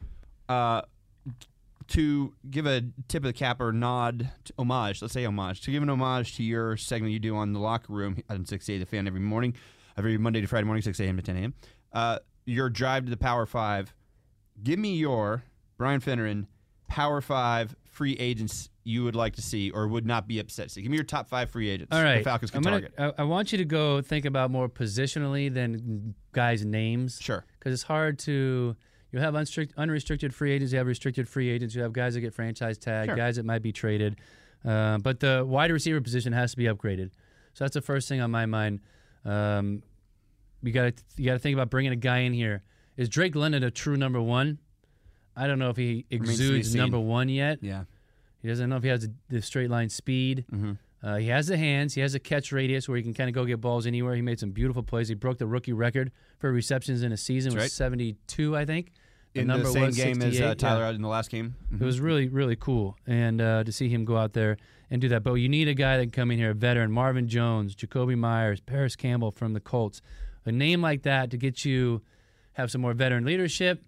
Uh, 0.49 0.81
to 1.87 2.33
give 2.49 2.65
a 2.65 2.81
tip 3.07 3.21
of 3.23 3.27
the 3.27 3.33
cap 3.33 3.61
or 3.61 3.71
nod, 3.71 4.31
to 4.45 4.53
homage, 4.57 5.01
let's 5.01 5.13
say 5.13 5.23
homage, 5.23 5.61
to 5.61 5.71
give 5.71 5.83
an 5.83 5.89
homage 5.89 6.35
to 6.35 6.43
your 6.43 6.77
segment 6.77 7.13
you 7.13 7.19
do 7.19 7.35
on 7.35 7.53
the 7.53 7.59
locker 7.59 7.93
room 7.93 8.17
on 8.29 8.45
680 8.45 8.79
The 8.79 8.85
Fan 8.89 9.07
every 9.07 9.19
morning, 9.19 9.55
every 9.97 10.17
Monday 10.17 10.41
to 10.41 10.47
Friday 10.47 10.65
morning, 10.65 10.81
6 10.81 10.99
a.m. 10.99 11.15
to 11.17 11.21
10 11.21 11.37
a.m. 11.37 11.53
Uh, 11.93 12.19
your 12.45 12.69
drive 12.69 13.03
to 13.05 13.09
the 13.11 13.17
Power 13.17 13.45
Five. 13.45 13.93
Give 14.63 14.79
me 14.79 14.95
your 14.95 15.43
Brian 15.77 16.01
Finneran 16.01 16.47
Power 16.87 17.21
Five 17.21 17.75
free 17.85 18.13
agents 18.13 18.69
you 18.85 19.03
would 19.03 19.15
like 19.15 19.35
to 19.35 19.41
see 19.41 19.71
or 19.71 19.87
would 19.87 20.05
not 20.05 20.27
be 20.27 20.39
upset 20.39 20.67
to 20.67 20.73
see. 20.75 20.81
Give 20.83 20.91
me 20.91 20.95
your 20.95 21.03
top 21.03 21.27
five 21.27 21.49
free 21.49 21.69
agents. 21.69 21.93
All 21.93 22.03
right. 22.03 22.19
The 22.19 22.23
Falcons 22.23 22.51
can 22.51 22.61
gonna, 22.61 22.81
target. 22.81 22.93
I, 22.97 23.21
I 23.21 23.25
want 23.25 23.51
you 23.51 23.57
to 23.57 23.65
go 23.65 23.99
think 23.99 24.25
about 24.25 24.51
more 24.51 24.69
positionally 24.69 25.51
than 25.51 26.13
guys' 26.31 26.63
names. 26.63 27.17
Sure. 27.19 27.43
Because 27.59 27.73
it's 27.73 27.83
hard 27.83 28.19
to. 28.19 28.75
You 29.11 29.19
have 29.19 29.33
unstrict, 29.33 29.71
unrestricted 29.77 30.35
free 30.35 30.51
agents. 30.51 30.71
You 30.71 30.77
have 30.77 30.87
restricted 30.87 31.27
free 31.27 31.49
agents. 31.49 31.73
You 31.73 31.81
have 31.81 31.93
guys 31.93 32.13
that 32.13 32.21
get 32.21 32.33
franchise 32.33 32.77
tag, 32.77 33.07
Sure. 33.07 33.15
guys 33.15 33.37
that 33.37 33.45
might 33.45 33.61
be 33.61 33.71
traded. 33.71 34.17
Uh, 34.63 34.97
but 34.99 35.19
the 35.19 35.43
wide 35.47 35.71
receiver 35.71 36.01
position 36.01 36.33
has 36.33 36.51
to 36.51 36.57
be 36.57 36.65
upgraded. 36.65 37.11
So 37.53 37.63
that's 37.63 37.73
the 37.73 37.81
first 37.81 38.07
thing 38.07 38.21
on 38.21 38.29
my 38.29 38.45
mind. 38.45 38.81
Um, 39.23 39.81
you 40.61 40.71
got 40.71 40.95
to 40.95 41.03
you 41.17 41.25
got 41.25 41.33
to 41.33 41.39
think 41.39 41.55
about 41.55 41.69
bringing 41.69 41.91
a 41.91 41.97
guy 41.97 42.19
in 42.19 42.33
here. 42.33 42.61
Is 42.97 43.09
Drake 43.09 43.35
London 43.35 43.63
a 43.63 43.71
true 43.71 43.97
number 43.97 44.21
one? 44.21 44.59
I 45.35 45.47
don't 45.47 45.59
know 45.59 45.69
if 45.69 45.77
he 45.77 46.05
exudes 46.11 46.75
number 46.75 46.99
one 46.99 47.29
yet. 47.29 47.59
Yeah. 47.61 47.85
He 48.45 48.49
doesn't 48.51 48.69
know 48.69 48.75
if 48.77 48.83
he 48.83 48.89
has 48.89 49.09
the, 49.29 49.41
straight 49.41 49.71
line 49.71 49.89
speed. 49.89 50.45
Mm-hmm. 50.53 50.73
Uh, 51.03 51.15
he 51.17 51.27
has 51.29 51.47
the 51.47 51.57
hands. 51.57 51.95
He 51.95 52.01
has 52.01 52.13
a 52.13 52.19
catch 52.19 52.51
radius 52.51 52.87
where 52.87 52.95
he 52.97 53.01
can 53.03 53.13
kind 53.15 53.27
of 53.27 53.33
go 53.33 53.43
get 53.45 53.59
balls 53.59 53.87
anywhere. 53.87 54.13
He 54.15 54.21
made 54.21 54.39
some 54.39 54.51
beautiful 54.51 54.83
plays. 54.83 55.07
He 55.07 55.15
broke 55.15 55.39
the 55.39 55.47
rookie 55.47 55.73
record 55.73 56.11
for 56.37 56.51
receptions 56.51 57.01
in 57.01 57.11
a 57.11 57.17
season. 57.17 57.49
That's 57.53 57.55
was 57.55 57.63
right. 57.63 57.71
72, 57.71 58.55
I 58.55 58.65
think. 58.65 58.91
The 59.33 59.41
In 59.41 59.47
number 59.47 59.65
the 59.67 59.73
same 59.73 59.91
game 59.91 60.21
as 60.21 60.37
68. 60.37 60.43
uh, 60.43 60.55
Tyler 60.55 60.83
Yeah. 60.83 60.89
in 60.91 61.01
the 61.01 61.07
last 61.07 61.29
game. 61.31 61.55
Mhm. 61.73 61.81
It 61.81 61.85
was 61.85 61.99
really, 61.99 62.27
really 62.29 62.55
cool, 62.55 62.97
and 63.07 63.41
uh, 63.41 63.63
to 63.63 63.71
see 63.71 63.89
him 63.89 64.05
go 64.05 64.15
out 64.17 64.33
there 64.33 64.57
and 64.91 65.01
do 65.01 65.09
that. 65.09 65.23
But 65.23 65.33
you 65.33 65.49
need 65.49 65.67
a 65.67 65.73
guy 65.73 65.97
that 65.97 66.03
can 66.03 66.11
come 66.11 66.31
in 66.31 66.37
here, 66.37 66.51
a 66.51 66.53
veteran, 66.53 66.91
Marvin 66.91 67.27
Jones, 67.27 67.75
Jakobi 67.75 68.15
Meyers, 68.17 68.61
Parris 68.61 68.95
Campbell 68.95 69.31
from 69.31 69.53
the 69.53 69.59
Colts, 69.59 70.01
a 70.45 70.51
name 70.51 70.81
like 70.81 71.01
that 71.01 71.31
to 71.31 71.37
get 71.37 71.65
you 71.65 72.01
have 72.53 72.69
some 72.71 72.79
more 72.81 72.93
veteran 72.93 73.25
leadership 73.25 73.83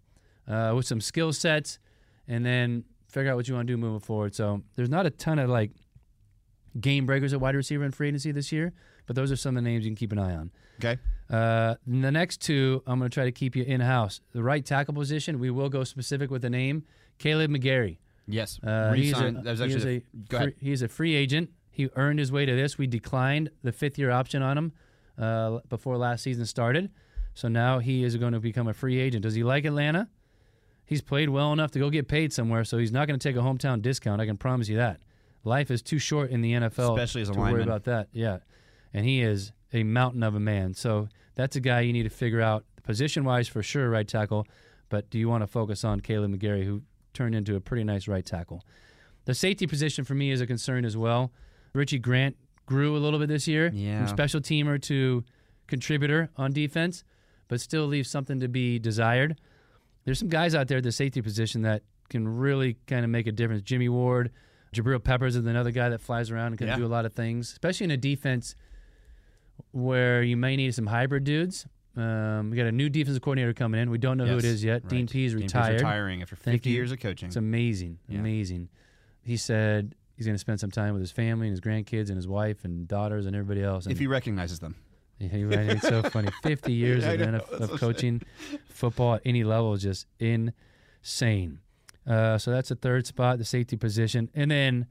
uh, 0.47 0.73
with 0.75 0.85
some 0.85 0.99
skill 0.99 1.31
sets, 1.31 1.79
and 2.27 2.45
then 2.45 2.83
figure 3.07 3.31
out 3.31 3.35
what 3.37 3.47
you 3.47 3.53
want 3.55 3.67
to 3.67 3.73
do 3.73 3.77
moving 3.77 3.99
forward. 3.99 4.35
So 4.35 4.61
there's 4.75 4.89
not 4.89 5.05
a 5.05 5.09
ton 5.09 5.39
of 5.39 5.49
like 5.49 5.71
game 6.79 7.05
breakers 7.05 7.33
at 7.33 7.39
wide 7.41 7.55
receiver 7.55 7.83
in 7.83 7.91
free 7.91 8.09
agency 8.09 8.31
this 8.31 8.51
year, 8.51 8.73
but 9.05 9.15
those 9.15 9.31
are 9.31 9.35
some 9.35 9.57
of 9.57 9.63
the 9.63 9.69
names 9.69 9.85
you 9.85 9.91
can 9.91 9.95
keep 9.95 10.11
an 10.11 10.19
eye 10.19 10.35
on. 10.35 10.51
Okay. 10.79 10.99
Uh, 11.29 11.75
the 11.87 12.11
next 12.11 12.41
two, 12.41 12.83
I'm 12.85 12.99
going 12.99 13.09
to 13.09 13.13
try 13.13 13.25
to 13.25 13.31
keep 13.31 13.55
you 13.55 13.63
in 13.63 13.81
house. 13.81 14.21
The 14.33 14.43
right 14.43 14.63
tackle 14.65 14.93
position, 14.93 15.39
we 15.39 15.49
will 15.49 15.69
go 15.69 15.83
specific 15.83 16.29
with 16.29 16.41
the 16.43 16.49
name, 16.49 16.83
Kaleb 17.19 17.49
McGary. 17.55 17.97
Yes. 18.27 18.59
Uh, 18.61 18.93
he's 18.93 19.17
a, 19.17 19.31
That 19.31 19.45
was 19.45 19.59
he 19.59 19.65
is 19.67 19.83
a 19.85 19.87
the- 19.87 20.03
go 20.29 20.37
ahead. 20.37 20.53
free, 20.53 20.69
he's 20.69 20.81
a 20.81 20.87
free 20.87 21.15
agent. 21.15 21.49
He 21.71 21.89
earned 21.95 22.19
his 22.19 22.31
way 22.31 22.45
to 22.45 22.55
this. 22.55 22.77
We 22.77 22.87
declined 22.87 23.49
the 23.63 23.71
fifth 23.71 23.97
year 23.97 24.11
option 24.11 24.41
on 24.41 24.57
him 24.57 24.71
uh, 25.17 25.59
before 25.69 25.97
last 25.97 26.23
season 26.23 26.45
started. 26.45 26.89
So 27.33 27.47
now 27.47 27.79
he 27.79 28.03
is 28.03 28.15
going 28.17 28.33
to 28.33 28.39
become 28.39 28.67
a 28.67 28.73
free 28.73 28.99
agent. 28.99 29.23
Does 29.23 29.35
he 29.35 29.43
like 29.43 29.63
Atlanta? 29.65 30.09
He's 30.87 31.01
played 31.01 31.29
well 31.29 31.53
enough 31.53 31.69
to 31.71 31.79
go 31.79 31.89
get 31.91 32.07
paid 32.07 32.33
somewhere, 32.33 32.63
so 32.63 32.77
he's 32.79 32.91
not 32.91 33.07
going 33.07 33.19
to 33.19 33.29
take 33.29 33.35
a 33.35 33.43
hometown 33.45 33.81
discount. 33.81 34.19
I 34.21 34.25
can 34.25 34.37
promise 34.37 34.67
you 34.69 34.77
that. 34.77 35.01
Life 35.43 35.69
is 35.69 35.81
too 35.83 35.99
short 35.99 36.31
in 36.31 36.41
the 36.41 36.53
NFL, 36.53 36.97
Especially 36.97 37.21
as 37.21 37.29
a 37.29 37.33
to 37.33 37.39
worry 37.39 37.61
about 37.61 37.83
that. 37.83 38.07
Yeah, 38.13 38.37
and 38.93 39.05
he 39.05 39.21
is 39.21 39.51
a 39.73 39.83
mountain 39.83 40.23
of 40.23 40.33
a 40.33 40.39
man. 40.39 40.73
So 40.73 41.09
that's 41.35 41.55
a 41.55 41.59
guy 41.59 41.81
you 41.81 41.93
need 41.93 42.03
to 42.03 42.09
figure 42.09 42.41
out 42.41 42.65
position 42.83 43.23
wise 43.25 43.47
for 43.47 43.61
sure, 43.61 43.89
right 43.89 44.07
tackle. 44.07 44.47
But 44.89 45.09
do 45.09 45.19
you 45.19 45.27
want 45.29 45.43
to 45.43 45.47
focus 45.47 45.83
on 45.83 45.99
Kaleb 46.01 46.33
McGary, 46.35 46.63
who 46.63 46.81
turned 47.13 47.35
into 47.35 47.55
a 47.55 47.59
pretty 47.61 47.83
nice 47.83 48.07
right 48.07 48.25
tackle? 48.25 48.63
The 49.25 49.33
safety 49.35 49.67
position 49.67 50.05
for 50.05 50.15
me 50.15 50.31
is 50.31 50.39
a 50.39 50.47
concern 50.47 50.85
as 50.85 50.95
well. 50.95 51.33
Richie 51.73 51.99
Grant 51.99 52.37
grew 52.65 52.95
a 52.95 52.99
little 52.99 53.19
bit 53.19 53.27
this 53.27 53.45
year 53.47 53.69
Yeah. 53.73 53.99
from 53.99 54.07
special 54.07 54.39
teamer 54.39 54.81
to 54.83 55.25
contributor 55.67 56.29
on 56.37 56.53
defense, 56.53 57.03
but 57.49 57.59
still 57.59 57.85
leaves 57.87 58.09
something 58.09 58.39
to 58.39 58.47
be 58.47 58.79
desired. 58.79 59.37
There's 60.07 60.19
some 60.19 60.29
guys 60.29 60.55
out 60.55 60.69
there 60.69 60.77
at 60.77 60.85
the 60.85 60.91
safety 60.93 61.21
position 61.21 61.63
that 61.63 61.83
can 62.09 62.25
really 62.37 62.77
kind 62.87 63.03
of 63.03 63.11
make 63.11 63.27
a 63.27 63.31
difference. 63.33 63.61
Jimmy 63.61 63.89
Ward, 63.89 64.31
Jabril 64.73 65.03
Peppers 65.03 65.35
is 65.35 65.45
another 65.45 65.71
guy 65.71 65.89
that 65.89 65.99
flies 65.99 66.31
around 66.31 66.47
and 66.53 66.57
can 66.57 66.67
Yeah. 66.67 66.77
do 66.77 66.85
a 66.85 66.87
lot 66.87 67.05
of 67.05 67.11
things, 67.11 67.51
especially 67.51 67.83
in 67.83 67.91
a 67.91 67.97
defense 67.97 68.55
where 69.71 70.23
you 70.23 70.37
may 70.37 70.55
need 70.55 70.73
some 70.73 70.85
hybrid 70.87 71.25
dudes. 71.25 71.67
Um, 71.97 72.51
we 72.51 72.55
got 72.55 72.67
a 72.67 72.71
new 72.71 72.87
defensive 72.89 73.21
coordinator 73.21 73.51
coming 73.53 73.81
in. 73.81 73.89
We 73.89 73.97
don't 73.97 74.17
know 74.17 74.25
who 74.25 74.37
it 74.37 74.45
is 74.45 74.63
yet. 74.63 74.83
right. 74.83 74.89
Dean 74.89 75.07
Pees 75.07 75.33
Dean 75.33 75.41
retired. 75.43 75.73
retiring 75.81 76.21
after 76.21 76.37
Thank 76.37 76.59
50 76.61 76.69
you. 76.69 76.75
years 76.77 76.91
of 76.93 76.99
coaching. 77.01 77.27
It's 77.27 77.35
amazing, 77.35 77.99
Yeah. 78.07 78.19
amazing. 78.19 78.69
He 79.23 79.35
said 79.35 79.93
he's 80.15 80.25
going 80.25 80.35
to 80.35 80.39
spend 80.39 80.61
some 80.61 80.71
time 80.71 80.93
with 80.93 81.01
his 81.01 81.11
family 81.11 81.47
and 81.47 81.51
his 81.51 81.59
grandkids 81.59 82.07
and 82.07 82.15
his 82.15 82.29
wife 82.29 82.63
and 82.63 82.87
daughters 82.87 83.25
and 83.25 83.35
everybody 83.35 83.61
else. 83.61 83.85
And 83.85 83.91
if 83.91 83.99
he 83.99 84.07
recognizes 84.07 84.59
them. 84.59 84.75
Yeah, 85.19 85.35
you're 85.35 85.49
right. 85.49 85.69
It's 85.69 85.87
so 85.87 86.03
funny. 86.03 86.29
50 86.43 86.71
years 86.73 87.03
I 87.03 87.13
of, 87.13 87.19
know, 87.31 87.39
of 87.57 87.71
coaching 87.79 88.21
football 88.69 89.15
at 89.15 89.21
any 89.25 89.43
level 89.43 89.73
is 89.73 89.81
just 89.81 90.05
insane. 90.19 91.59
Uh, 92.05 92.37
so 92.37 92.51
that's 92.51 92.69
the 92.69 92.75
third 92.75 93.05
spot, 93.07 93.37
the 93.37 93.45
safety 93.45 93.75
position. 93.75 94.29
And 94.33 94.51
then 94.51 94.85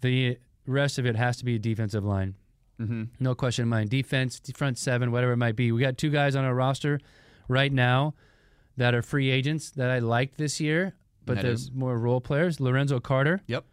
the 0.00 0.38
rest 0.66 0.98
of 0.98 1.06
it 1.06 1.14
has 1.16 1.36
to 1.38 1.44
be 1.44 1.56
a 1.56 1.58
defensive 1.58 2.04
line. 2.04 2.34
Mm-hmm. 2.80 3.04
No 3.20 3.34
question 3.34 3.64
in 3.64 3.68
mind. 3.68 3.90
Defense, 3.90 4.40
front 4.54 4.78
seven, 4.78 5.12
whatever 5.12 5.32
it 5.32 5.36
might 5.38 5.56
be. 5.56 5.72
We 5.72 5.80
got 5.80 5.96
two 5.96 6.10
guys 6.10 6.34
on 6.36 6.44
our 6.44 6.54
roster 6.54 7.00
right 7.48 7.72
now 7.72 8.14
that 8.76 8.94
are 8.94 9.02
free 9.02 9.30
agents 9.30 9.70
that 9.70 9.90
I 9.90 10.00
liked 10.00 10.36
this 10.36 10.60
year, 10.60 10.94
but 11.24 11.40
they're 11.40 11.56
more 11.74 11.98
role 11.98 12.20
players. 12.20 12.60
Lorenzo 12.60 13.00
Carter 13.00 13.40
Yep. 13.46 13.64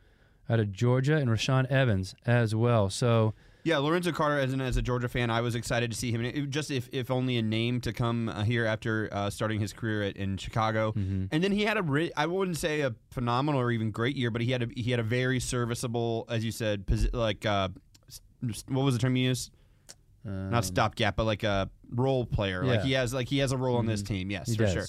out 0.50 0.60
of 0.60 0.72
Georgia 0.72 1.18
and 1.18 1.30
Rashaan 1.30 1.66
Evans 1.70 2.16
as 2.26 2.56
well. 2.56 2.90
So 2.90 3.34
Yeah, 3.66 3.78
Lorenzo 3.78 4.12
Carter, 4.12 4.40
as 4.40 4.52
an 4.52 4.60
as 4.60 4.76
a 4.76 4.82
Georgia 4.82 5.08
fan, 5.08 5.30
I 5.30 5.40
was 5.40 5.56
excited 5.56 5.90
to 5.92 5.98
see 5.98 6.12
him. 6.12 6.24
It, 6.26 6.50
just 6.50 6.70
if, 6.70 6.90
if 6.92 7.10
only 7.10 7.38
a 7.38 7.42
name 7.42 7.80
to 7.82 7.94
come 7.94 8.28
uh, 8.28 8.44
here 8.44 8.66
after 8.66 9.08
uh, 9.12 9.30
starting 9.30 9.62
his 9.62 9.72
career 9.72 10.04
at, 10.04 10.18
in 10.18 10.36
Chicago, 10.38 10.92
Mm-hmm. 10.92 11.26
and 11.32 11.42
then 11.44 11.52
he 11.54 11.64
had 11.64 11.78
a 11.78 12.10
I 12.18 12.26
wouldn't 12.26 12.58
say 12.58 12.82
a 12.82 12.94
phenomenal 13.12 13.62
or 13.62 13.72
even 13.72 13.92
great 13.92 14.18
year, 14.18 14.32
but 14.32 14.42
he 14.42 14.52
had 14.52 14.64
a 14.64 14.68
he 14.76 14.92
had 14.92 15.00
a 15.00 15.04
very 15.04 15.40
serviceable, 15.40 16.26
as 16.30 16.44
you 16.44 16.52
said, 16.52 16.86
posi- 16.86 17.14
like 17.14 17.46
uh, 17.46 17.70
what 18.68 18.84
was 18.84 18.96
the 18.96 19.00
term 19.00 19.16
you 19.16 19.30
used? 19.30 19.52
Not 20.26 20.64
stopgap, 20.66 21.16
but 21.18 21.26
like 21.26 21.44
a 21.44 21.70
role 21.90 22.26
player. 22.26 22.64
Like 22.66 22.82
Um, 22.82 22.86
he 22.88 22.94
has 22.94 23.14
like 23.14 23.28
he 23.30 23.38
has 23.40 23.52
a 23.54 23.58
role 23.58 23.78
on 23.78 23.86
this 23.86 24.02
team. 24.02 24.30
Yes, 24.32 24.50
He 24.50 24.56
for 24.58 24.64
does. 24.64 24.74
sure. 24.74 24.86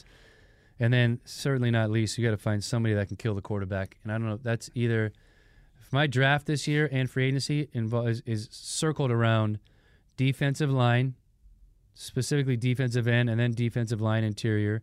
And 0.81 0.93
then 0.93 1.21
certainly 1.25 1.71
not 1.71 1.90
least, 1.90 2.19
you 2.19 2.25
got 2.25 2.33
to 2.33 2.37
find 2.37 2.62
somebody 2.62 2.95
that 2.95 3.07
can 3.09 3.16
kill 3.16 3.35
the 3.37 3.40
quarterback. 3.43 3.97
And 4.02 4.12
I 4.12 4.19
don't 4.19 4.28
know, 4.28 4.38
that's 4.43 4.71
either 4.75 5.12
if 5.85 5.93
my 5.93 6.07
draft 6.07 6.47
this 6.47 6.67
year 6.67 6.88
and 6.91 7.11
free 7.11 7.26
agency 7.29 7.69
involves 7.73 8.21
is, 8.21 8.23
is 8.26 8.49
circled 8.50 9.11
around 9.11 9.59
defensive 10.17 10.71
line, 10.71 11.14
specifically 11.95 12.57
defensive 12.57 13.07
end, 13.07 13.29
and 13.29 13.38
then 13.38 13.53
defensive 13.53 14.00
line 14.00 14.25
interior, 14.25 14.83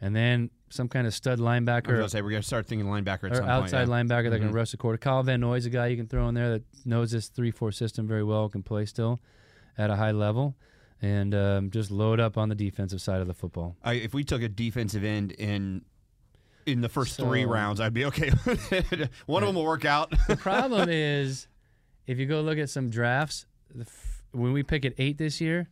and 0.00 0.16
then 0.16 0.50
some 0.68 0.88
kind 0.88 1.06
of 1.06 1.14
stud 1.14 1.38
linebacker. 1.38 1.88
I 1.88 1.92
was 1.92 1.98
gonna 1.98 2.08
say 2.08 2.22
we're 2.22 2.30
gonna 2.30 2.42
start 2.42 2.66
thinking 2.66 2.88
linebacker 2.88 3.24
at 3.24 3.32
or 3.32 3.34
some 3.36 3.48
outside 3.48 3.86
point. 3.86 4.10
yeah. 4.10 4.16
linebacker 4.16 4.30
that 4.30 4.38
can 4.40 4.50
Mhm. 4.50 4.54
rush 4.54 4.70
the 4.72 4.76
quarter. 4.78 4.98
Kyle 4.98 5.22
Van 5.22 5.40
Noy's 5.40 5.66
a 5.66 5.70
guy 5.70 5.86
you 5.88 5.96
can 5.96 6.08
throw 6.08 6.28
in 6.28 6.34
there 6.34 6.50
that 6.50 6.62
knows 6.84 7.10
this 7.12 7.28
three-four 7.28 7.72
system 7.72 8.06
very 8.08 8.24
well, 8.24 8.48
can 8.48 8.62
play 8.62 8.84
still 8.86 9.20
at 9.78 9.90
a 9.90 9.96
high 9.96 10.10
level, 10.12 10.56
and 11.00 11.34
um, 11.34 11.70
just 11.70 11.90
load 11.90 12.18
up 12.20 12.36
on 12.36 12.48
the 12.48 12.54
defensive 12.54 13.00
side 13.00 13.20
of 13.20 13.26
the 13.26 13.34
football. 13.34 13.76
I, 13.82 13.94
if 13.94 14.12
we 14.14 14.24
took 14.24 14.42
a 14.42 14.48
defensive 14.48 15.04
end 15.04 15.32
in 15.32 15.82
in 16.66 16.80
the 16.80 16.88
first 16.88 17.16
three 17.16 17.44
rounds, 17.44 17.80
I'd 17.80 17.94
be 17.94 18.04
okay. 18.06 18.30
with 18.46 18.72
it. 18.92 19.10
One 19.26 19.42
of 19.42 19.48
them 19.48 19.56
will 19.56 19.64
work 19.64 19.84
out. 19.84 20.12
The 20.28 20.36
problem 20.40 20.88
is, 20.90 21.48
if 22.06 22.18
you 22.18 22.26
go 22.26 22.40
look 22.40 22.58
at 22.58 22.70
some 22.70 22.90
drafts, 22.90 23.46
the 23.74 23.82
f- 23.84 24.22
when 24.32 24.52
we 24.52 24.62
pick 24.62 24.84
at 24.84 24.94
eight 24.98 25.18
this 25.18 25.40
year, 25.40 25.68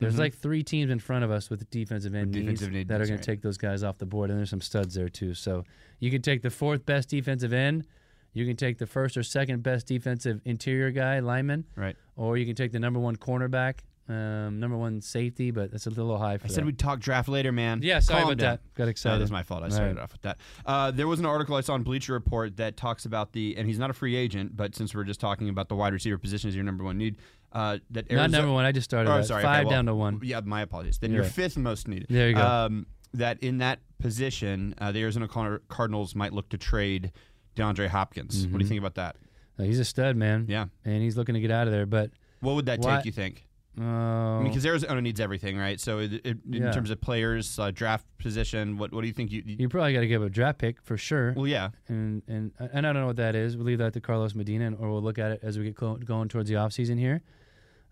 there's 0.00 0.14
Mhm. 0.14 0.18
like 0.20 0.34
three 0.34 0.62
teams 0.62 0.90
in 0.90 0.98
front 1.00 1.24
of 1.24 1.30
us 1.30 1.50
with 1.50 1.68
defensive 1.70 2.14
end 2.14 2.32
defensive 2.32 2.68
needs 2.70 2.74
need 2.78 2.88
that 2.88 3.00
are 3.00 3.04
going 3.04 3.16
right. 3.16 3.22
to 3.22 3.30
take 3.32 3.42
those 3.42 3.58
guys 3.58 3.82
off 3.82 3.98
the 3.98 4.06
board, 4.06 4.30
and 4.30 4.38
there's 4.38 4.50
some 4.50 4.60
studs 4.60 4.94
there 4.94 5.08
too. 5.08 5.34
So 5.34 5.64
you 5.98 6.10
can 6.10 6.22
take 6.22 6.42
the 6.42 6.50
fourth 6.50 6.86
best 6.86 7.08
defensive 7.08 7.52
end, 7.52 7.84
you 8.32 8.46
can 8.46 8.56
take 8.56 8.78
the 8.78 8.86
first 8.86 9.16
or 9.16 9.22
second 9.24 9.62
best 9.64 9.86
defensive 9.88 10.40
interior 10.44 10.90
guy, 10.92 11.18
lineman, 11.18 11.64
right. 11.74 11.96
or 12.14 12.36
you 12.36 12.46
can 12.46 12.54
take 12.54 12.70
the 12.72 12.78
number 12.78 13.00
one 13.00 13.16
cornerback, 13.16 13.80
um, 14.08 14.58
number 14.60 14.76
one 14.76 15.00
safety, 15.00 15.50
but 15.50 15.70
that's 15.70 15.86
a 15.86 15.90
little 15.90 16.16
high 16.18 16.38
for 16.38 16.46
I 16.46 16.48
said 16.48 16.62
that. 16.62 16.66
we'd 16.66 16.78
talk 16.78 17.00
draft 17.00 17.28
later, 17.28 17.52
man. 17.52 17.80
Yeah, 17.82 17.98
sorry 18.00 18.20
Calm 18.22 18.28
about 18.32 18.38
down. 18.38 18.50
that. 18.54 18.74
Got 18.74 18.84
No, 18.84 18.90
excited. 18.90 19.20
that's 19.20 19.30
my 19.30 19.42
fault. 19.42 19.62
I 19.64 19.68
started 19.68 19.96
right. 19.96 20.02
off 20.02 20.12
with 20.12 20.22
that. 20.22 20.38
Uh, 20.64 20.90
there 20.90 21.06
was 21.06 21.20
an 21.20 21.26
article 21.26 21.56
I 21.56 21.60
saw 21.60 21.74
on 21.74 21.82
Bleacher 21.82 22.12
Report 22.14 22.56
that 22.56 22.76
talks 22.76 23.04
about 23.04 23.32
the, 23.32 23.56
and 23.56 23.66
he's 23.68 23.78
not 23.78 23.90
a 23.90 23.92
free 23.92 24.16
agent, 24.16 24.56
but 24.56 24.74
since 24.74 24.94
we're 24.94 25.04
just 25.04 25.20
talking 25.20 25.48
about 25.48 25.68
the 25.68 25.74
wide 25.74 25.92
receiver 25.92 26.16
position 26.18 26.48
as 26.48 26.54
your 26.54 26.64
number 26.64 26.84
one 26.84 26.96
need, 26.98 27.16
uh, 27.52 27.78
that 27.90 28.10
Not 28.10 28.30
number 28.30 28.52
one. 28.52 28.64
I 28.64 28.72
just 28.72 28.84
started 28.84 29.10
Oh, 29.10 29.16
that. 29.18 29.26
sorry, 29.26 29.42
okay, 29.42 29.48
five 29.52 29.64
well, 29.66 29.70
down 29.74 29.86
to 29.86 29.94
one. 29.94 30.20
Yeah, 30.22 30.40
my 30.44 30.62
apologies. 30.62 30.98
Then 30.98 31.10
You're 31.10 31.18
your 31.18 31.24
right. 31.24 31.32
fifth 31.32 31.56
most 31.56 31.88
needed. 31.88 32.06
There 32.08 32.28
you 32.28 32.34
go. 32.34 32.42
Um, 32.46 32.86
that 33.14 33.42
in 33.42 33.58
that 33.58 33.80
position, 33.98 34.74
uh, 34.78 34.92
the 34.92 35.00
Arizona 35.02 35.28
Cardinals 35.28 36.14
might 36.14 36.32
look 36.32 36.48
to 36.50 36.58
trade 36.58 37.12
DeAndre 37.56 37.88
Hopkins. 37.88 38.46
What 38.46 38.52
do 38.52 38.58
you 38.58 38.64
Mhm. 38.64 38.68
think 38.68 38.78
about 38.80 38.94
that? 38.96 39.16
Uh, 39.58 39.62
he's 39.64 39.78
a 39.80 39.84
stud, 39.84 40.16
man. 40.16 40.46
Yeah. 40.48 40.66
and 40.84 41.02
he's 41.02 41.16
looking 41.16 41.34
to 41.34 41.40
get 41.40 41.50
out 41.50 41.66
of 41.66 41.72
there, 41.72 41.86
but. 41.86 42.10
What 42.40 42.54
would 42.54 42.66
that 42.66 42.78
Why- 42.80 42.96
take? 42.98 43.06
You 43.06 43.12
think? 43.12 43.47
Uh, 43.78 43.82
I 43.84 44.38
mean, 44.40 44.48
because 44.48 44.66
Arizona 44.66 45.00
needs 45.00 45.20
everything, 45.20 45.56
right? 45.56 45.78
So, 45.78 45.98
it, 46.00 46.12
it, 46.14 46.38
in 46.50 46.62
Yeah. 46.64 46.72
terms 46.72 46.90
of 46.90 47.00
players, 47.00 47.58
uh, 47.58 47.70
draft 47.70 48.04
position, 48.18 48.76
what 48.76 48.92
what 48.92 49.02
do 49.02 49.06
you 49.06 49.12
think? 49.12 49.30
You, 49.30 49.42
you 49.46 49.56
You 49.60 49.68
probably 49.68 49.92
got 49.92 50.00
to 50.00 50.08
give 50.08 50.22
a 50.22 50.28
draft 50.30 50.58
pick 50.58 50.82
for 50.82 50.96
sure, 50.96 51.32
well, 51.36 51.46
yeah, 51.46 51.70
and 51.88 52.22
and 52.26 52.50
and 52.58 52.86
I 52.86 52.92
don't 52.92 53.00
know 53.02 53.06
what 53.06 53.16
that 53.16 53.34
is. 53.36 53.56
We'll 53.56 53.66
leave 53.66 53.78
that 53.78 53.92
to 53.92 54.00
Carlos 54.00 54.34
Medina, 54.34 54.66
and, 54.66 54.76
or 54.78 54.90
we'll 54.90 55.02
look 55.02 55.18
at 55.18 55.30
it 55.32 55.40
as 55.42 55.58
we 55.58 55.64
get 55.70 55.76
going 56.04 56.28
towards 56.28 56.48
the 56.48 56.56
offseason 56.56 56.98
here. 56.98 57.22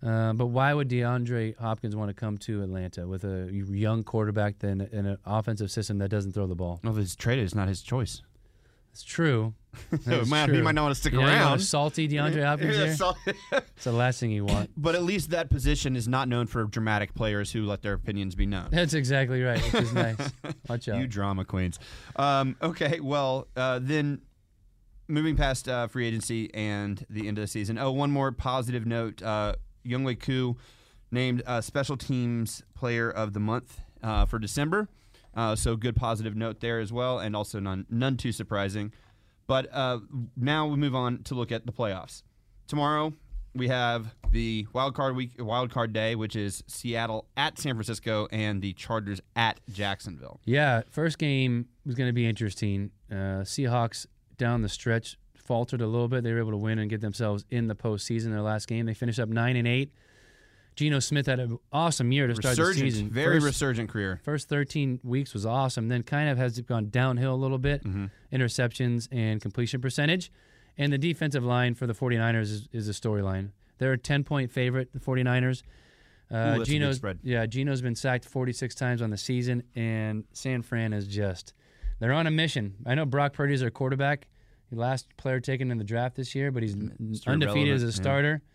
Uh, 0.03 0.33
but 0.35 0.47
why 0.47 0.75
would 0.75 0.89
DeAndre 0.91 1.57
Hopkins 1.57 1.97
want 1.97 2.11
to 2.11 2.15
come 2.15 2.37
to 2.39 2.63
Atlanta 2.63 3.07
with 3.09 3.25
a 3.25 3.49
young 3.53 4.03
quarterback 4.03 4.59
than 4.59 4.83
in 4.83 5.07
an 5.07 5.19
offensive 5.25 5.71
system 5.71 5.99
that 5.99 6.09
doesn't 6.11 6.33
throw 6.33 6.47
the 6.47 6.55
ball? 6.55 6.81
well, 6.85 6.93
if 6.97 7.03
it's 7.03 7.17
traded, 7.17 7.45
it's 7.45 7.55
not 7.55 7.67
his 7.69 7.81
choice. 7.81 8.23
It's 8.93 9.03
true. 9.03 9.55
So 10.05 10.25
might, 10.27 10.51
he 10.51 10.61
might 10.63 10.75
not 10.75 10.83
want 10.83 10.95
to 10.95 11.01
stick 11.01 11.13
You 11.13 11.21
know, 11.21 11.27
around. 11.27 11.59
salty 11.61 12.09
DeAndre 12.11 12.45
Hopkins 12.45 12.77
here. 12.77 12.95
so- 12.97 13.15
It's 13.53 13.85
the 13.85 13.93
last 13.93 14.21
thing 14.21 14.31
you 14.31 14.45
want. 14.45 14.71
but 14.77 14.95
at 14.95 15.03
least 15.03 15.31
that 15.31 15.51
position 15.51 15.97
is 15.97 16.07
not 16.09 16.29
known 16.29 16.47
for 16.47 16.65
dramatic 16.65 17.15
players 17.15 17.53
who 17.53 17.65
let 17.65 17.83
their 17.83 17.93
opinions 17.95 18.35
be 18.35 18.47
known. 18.47 18.69
That's 18.71 18.95
exactly 18.95 19.43
right, 19.43 19.61
which 19.73 19.83
is 19.83 19.93
nice. 19.93 20.17
Watch 20.69 20.89
out. 20.89 20.99
You 20.99 21.07
drama 21.07 21.45
queens. 21.45 21.79
Um, 22.17 22.57
okay, 22.63 23.01
well, 23.01 23.49
uh, 23.57 23.79
then 23.83 24.21
moving 25.09 25.37
past 25.37 25.69
uh, 25.69 25.87
free 25.87 26.07
agency 26.07 26.53
and 26.55 27.05
the 27.09 27.29
end 27.29 27.39
of 27.39 27.43
the 27.43 27.49
season. 27.49 27.79
Oh, 27.79 27.93
one 27.93 28.11
more 28.11 28.33
positive 28.33 28.87
note. 28.87 29.23
Uh, 29.23 29.55
Younghoe 29.87 30.19
Koo 30.21 30.57
named 31.11 31.43
uh, 31.47 31.61
Special 31.61 31.97
Teams 31.97 32.63
Player 32.75 33.09
of 33.11 33.33
the 33.33 33.41
Month 33.41 33.81
uh, 34.03 34.25
for 34.27 34.39
December. 34.39 34.89
Uh, 35.35 35.55
so 35.55 35.77
good 35.77 35.95
positive 35.95 36.35
note 36.35 36.61
there 36.61 36.81
as 36.81 36.93
well, 36.93 37.19
and 37.19 37.37
also 37.37 37.61
none, 37.61 37.87
none 37.91 38.17
too 38.17 38.33
surprising. 38.33 38.91
But 39.47 39.69
uh, 39.73 40.01
now 40.37 40.67
we 40.67 40.77
move 40.77 40.95
on 40.95 41.23
to 41.25 41.35
look 41.35 41.53
at 41.53 41.67
the 41.67 41.73
playoffs. 41.73 42.23
Tomorrow 42.67 43.13
we 43.55 43.69
have 43.69 44.15
the 44.31 44.67
wild 44.73 44.95
card 44.95 45.17
week, 45.17 45.33
wild 45.39 45.71
card 45.71 45.93
day, 45.93 46.15
which 46.15 46.37
is 46.37 46.63
Seattle 46.67 47.27
at 47.37 47.59
San 47.59 47.75
Francisco 47.75 48.29
and 48.31 48.61
the 48.61 48.73
Chargers 48.75 49.21
at 49.35 49.61
Jacksonville. 49.71 50.41
Yeah, 50.45 50.83
first 50.91 51.19
game 51.19 51.67
was 51.85 51.95
going 51.95 52.09
to 52.09 52.13
be 52.13 52.27
interesting. 52.27 52.91
Uh, 53.11 53.43
Seahawks 53.45 54.07
down 54.37 54.63
the 54.63 54.69
stretch 54.69 55.17
faltered 55.37 55.81
a 55.81 55.87
little 55.87 56.09
bit. 56.09 56.25
They 56.25 56.33
were 56.33 56.41
able 56.41 56.51
to 56.51 56.57
win 56.57 56.79
and 56.79 56.91
get 56.91 57.01
themselves 57.01 57.45
in 57.51 57.69
the 57.69 57.77
postseason. 57.77 58.31
Their 58.31 58.43
last 58.43 58.67
game, 58.69 58.87
they 58.87 58.95
finished 58.95 59.21
up 59.21 59.29
nine 59.29 59.57
and 59.57 59.67
eight. 59.67 59.93
Geno 60.77 61.01
Smith 61.01 61.27
had 61.27 61.41
an 61.41 61.59
awesome 61.73 62.13
year 62.13 62.27
to 62.27 62.35
start 62.37 62.57
the 62.57 62.75
season. 62.75 63.11
very 63.11 63.37
first, 63.37 63.47
resurgent 63.47 63.89
career. 63.89 64.21
first 64.23 64.49
13 64.49 65.01
weeks 65.03 65.33
was 65.33 65.47
awesome. 65.47 65.89
Then 65.89 66.03
kind 66.03 66.29
of 66.29 66.37
has 66.37 66.61
gone 66.61 66.91
downhill 66.91 67.35
a 67.35 67.37
little 67.37 67.59
bit. 67.59 67.83
Mm-hmm. 67.83 68.07
Interceptions 68.33 69.09
and 69.11 69.41
completion 69.41 69.81
percentage. 69.81 70.31
And 70.77 70.93
the 70.93 70.99
defensive 70.99 71.43
line 71.43 71.75
for 71.75 71.87
the 71.87 71.95
49ers 71.95 72.43
is, 72.43 72.69
is 72.73 72.89
a 72.89 72.93
storyline. 72.93 73.51
They're 73.79 73.95
a 73.95 73.99
10 73.99 74.25
point 74.25 74.53
favorite, 74.53 74.91
the 74.93 75.01
49ers. 75.01 75.63
Uh, 76.31 76.59
that's 76.59 76.69
a 76.69 76.73
Geno's, 76.73 76.97
spread. 76.97 77.21
Yeah, 77.23 77.47
Geno's 77.47 77.81
been 77.81 77.95
sacked 77.95 78.27
46 78.27 78.75
times 78.75 79.01
on 79.01 79.11
the 79.11 79.17
season, 79.17 79.63
and 79.75 80.25
San 80.33 80.61
Fran 80.61 80.93
is 80.93 81.07
just, 81.07 81.55
they're 82.01 82.13
on 82.13 82.27
a 82.27 82.31
mission. 82.31 82.75
I 82.85 82.95
know 82.95 83.07
Brock 83.07 83.33
Purdy's 83.33 83.61
their 83.61 83.71
quarterback, 83.71 84.27
the 84.71 84.79
last 84.79 85.07
player 85.17 85.41
taken 85.41 85.71
in 85.71 85.79
the 85.79 85.85
draft 85.85 86.17
this 86.17 86.35
year, 86.35 86.51
but 86.51 86.63
he's 86.63 86.75
Mr. 86.75 87.29
undefeated 87.29 87.75
as 87.75 87.83
a 87.83 87.93
starter. 87.93 88.43
yeah. 88.43 88.53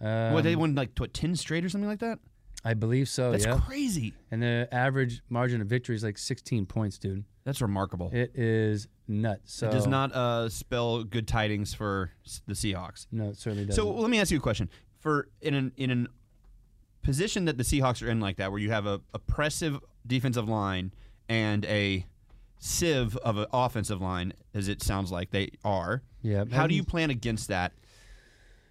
Um, 0.00 0.32
what 0.32 0.44
they 0.44 0.56
won 0.56 0.74
like 0.74 0.90
what 0.98 1.12
ten 1.12 1.36
straight 1.36 1.64
or 1.64 1.68
something 1.68 1.88
like 1.88 2.00
that? 2.00 2.18
I 2.64 2.74
believe 2.74 3.08
so, 3.08 3.32
That's 3.32 3.46
yeah. 3.46 3.58
crazy. 3.58 4.12
And 4.30 4.42
the 4.42 4.68
average 4.70 5.22
margin 5.30 5.62
of 5.62 5.66
victory 5.66 5.96
is 5.96 6.04
like 6.04 6.18
16 6.18 6.66
points, 6.66 6.98
dude. 6.98 7.24
That's 7.44 7.62
remarkable. 7.62 8.10
It, 8.12 8.32
It 8.34 8.38
is 8.38 8.86
nuts. 9.08 9.54
So 9.54 9.70
does 9.70 9.86
not 9.86 10.12
uh, 10.12 10.48
spell 10.50 11.02
good 11.04 11.26
tidings 11.26 11.72
for 11.72 12.10
the 12.46 12.52
Seahawks. 12.52 13.06
No, 13.10 13.30
it 13.30 13.38
certainly 13.38 13.64
doesn't. 13.64 13.82
So 13.82 13.90
let 13.90 14.10
me 14.10 14.20
ask 14.20 14.30
you 14.30 14.36
a 14.38 14.42
question: 14.42 14.68
for 14.98 15.28
in 15.40 15.54
an 15.54 15.72
in 15.76 15.90
an 15.90 16.08
position 17.02 17.46
that 17.46 17.56
the 17.56 17.64
Seahawks 17.64 18.06
are 18.06 18.10
in 18.10 18.20
like 18.20 18.36
that, 18.36 18.50
where 18.50 18.60
you 18.60 18.70
have 18.70 18.86
a 18.86 19.00
oppressive 19.14 19.80
defensive 20.06 20.48
line 20.48 20.92
and 21.30 21.64
a 21.64 22.04
sieve 22.58 23.16
of 23.18 23.38
an 23.38 23.46
offensive 23.52 24.02
line, 24.02 24.34
as 24.52 24.68
it 24.68 24.82
sounds 24.82 25.10
like 25.10 25.30
they 25.30 25.50
are. 25.64 26.02
yeah. 26.20 26.44
How 26.52 26.66
do 26.66 26.74
you 26.74 26.84
plan 26.84 27.08
against 27.08 27.48
that? 27.48 27.72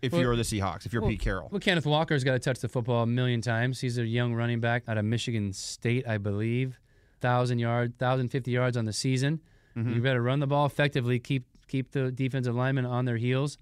If 0.02 0.14
Well- 0.14 0.22
you're 0.22 0.36
the 0.36 0.44
Seahawks, 0.44 0.86
if 0.86 0.94
you're 0.94 1.02
well, 1.02 1.12
Pete 1.12 1.20
Carroll, 1.20 1.50
Well, 1.52 1.60
Kenneth 1.60 1.86
Walker's 1.86 2.24
got 2.24 2.34
to 2.34 2.40
touch 2.40 2.60
the 2.60 2.70
football 2.70 3.04
a 3.04 3.08
million 3.08 3.42
times. 3.42 3.82
He's 3.82 3.98
a 3.98 4.06
young 4.06 4.34
running 4.34 4.60
back 4.62 4.84
out 4.88 4.98
of 4.98 5.04
Michigan 5.06 5.52
State, 5.54 6.08
I 6.08 6.18
believe. 6.18 6.80
Thousand 7.20 7.60
yard, 7.60 7.98
thousand 7.98 8.30
fifty 8.30 8.52
yards 8.52 8.78
on 8.78 8.86
the 8.86 8.94
season. 8.94 9.42
Mm-hmm. 9.76 9.94
You 9.94 10.02
better 10.02 10.22
run 10.22 10.40
the 10.40 10.48
ball 10.48 10.66
effectively. 10.66 11.20
Keep 11.20 11.46
keep 11.68 11.92
the 11.92 12.12
defensive 12.12 12.56
linemen 12.56 12.86
on 12.86 13.04
their 13.06 13.18
heels. 13.18 13.58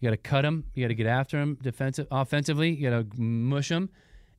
You 0.00 0.06
got 0.06 0.10
to 0.12 0.16
cut 0.18 0.42
them. 0.42 0.64
You 0.74 0.84
got 0.84 0.88
to 0.88 0.94
get 0.94 1.06
after 1.06 1.38
them 1.38 1.58
defensive, 1.62 2.06
offensively. 2.10 2.70
You 2.70 2.90
got 2.90 3.10
to 3.10 3.20
mush 3.20 3.68
them, 3.70 3.88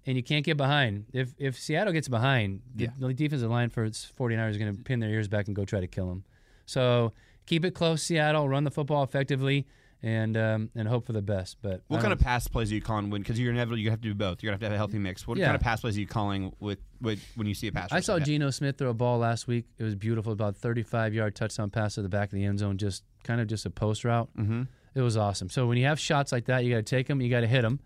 and 0.06 0.16
you 0.16 0.24
can't 0.24 0.46
get 0.46 0.58
behind. 0.58 1.06
If 1.12 1.34
if 1.40 1.60
Seattle 1.60 1.92
gets 1.94 2.08
behind, 2.08 2.62
Yeah. 2.76 2.90
the 3.00 3.14
defensive 3.14 3.50
line 3.50 3.70
for 3.72 3.84
its 3.84 4.12
49ers 4.18 4.52
is 4.52 4.58
going 4.60 4.76
to 4.76 4.82
pin 4.84 5.00
their 5.00 5.10
ears 5.10 5.28
back 5.28 5.48
and 5.48 5.56
go 5.56 5.66
try 5.66 5.80
to 5.80 5.88
kill 5.88 6.08
them. 6.08 6.24
So 6.68 7.14
keep 7.48 7.66
it 7.66 7.72
close, 7.74 8.04
Seattle. 8.04 8.48
Run 8.48 8.64
the 8.64 8.72
football 8.72 9.04
effectively, 9.04 9.66
and 10.04 10.36
um, 10.36 10.70
and 10.76 10.88
hope 10.88 11.06
for 11.06 11.14
the 11.14 11.22
best. 11.22 11.58
But 11.62 11.82
What 11.88 12.02
kind 12.02 12.12
of 12.14 12.20
pass 12.20 12.48
plays 12.48 12.72
are 12.72 12.76
you 12.76 12.82
calling 12.82 13.10
when? 13.10 13.22
Because 13.22 13.40
you're 13.40 13.52
inevitably 13.52 13.82
you 13.82 13.90
have 13.92 14.02
to 14.02 14.08
do 14.10 14.16
both. 14.16 14.42
You're 14.42 14.50
gonna 14.50 14.56
have 14.56 14.60
to 14.62 14.66
have 14.66 14.74
a 14.74 14.78
healthy 14.78 14.98
mix. 15.00 15.28
What 15.28 15.38
Yeah. 15.38 15.46
kind 15.46 15.56
of 15.56 15.62
pass 15.62 15.82
plays 15.82 15.96
are 15.98 16.00
you 16.00 16.08
calling 16.08 16.54
with, 16.60 16.80
with 17.02 17.20
when 17.36 17.46
you 17.48 17.54
see 17.54 17.68
a 17.68 17.72
pass? 17.72 17.92
I 17.92 18.00
saw 18.00 18.14
like? 18.16 18.24
Geno 18.26 18.50
Smith 18.50 18.78
throw 18.78 18.90
a 18.90 18.94
ball 18.94 19.20
last 19.20 19.48
week. 19.48 19.66
It 19.78 19.84
was 19.84 19.96
beautiful, 19.96 20.32
about 20.34 20.58
35 20.58 21.14
yard 21.14 21.36
touchdown 21.36 21.70
pass 21.70 21.96
to 21.96 22.02
the 22.02 22.10
back 22.10 22.30
of 22.30 22.36
the 22.36 22.46
end 22.46 22.60
zone, 22.60 22.78
just 22.78 23.04
kind 23.24 23.40
of 23.42 23.48
just 23.48 23.66
a 23.66 23.70
post 23.70 24.04
route. 24.04 24.30
Mhm. 24.38 24.68
It 24.96 25.02
was 25.02 25.16
awesome. 25.18 25.50
So 25.50 25.68
when 25.68 25.78
you 25.78 25.86
have 25.86 26.00
shots 26.00 26.32
like 26.32 26.46
that, 26.46 26.66
you 26.66 26.72
got 26.72 26.78
to 26.78 26.84
take 26.84 27.08
them, 27.08 27.22
you 27.22 27.30
got 27.30 27.42
to 27.42 27.48
hit 27.48 27.62
them, 27.62 27.80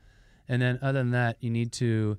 and 0.48 0.62
then 0.62 0.80
other 0.82 1.00
than 1.00 1.12
that, 1.12 1.38
you 1.42 1.50
need 1.50 1.72
to 1.74 2.18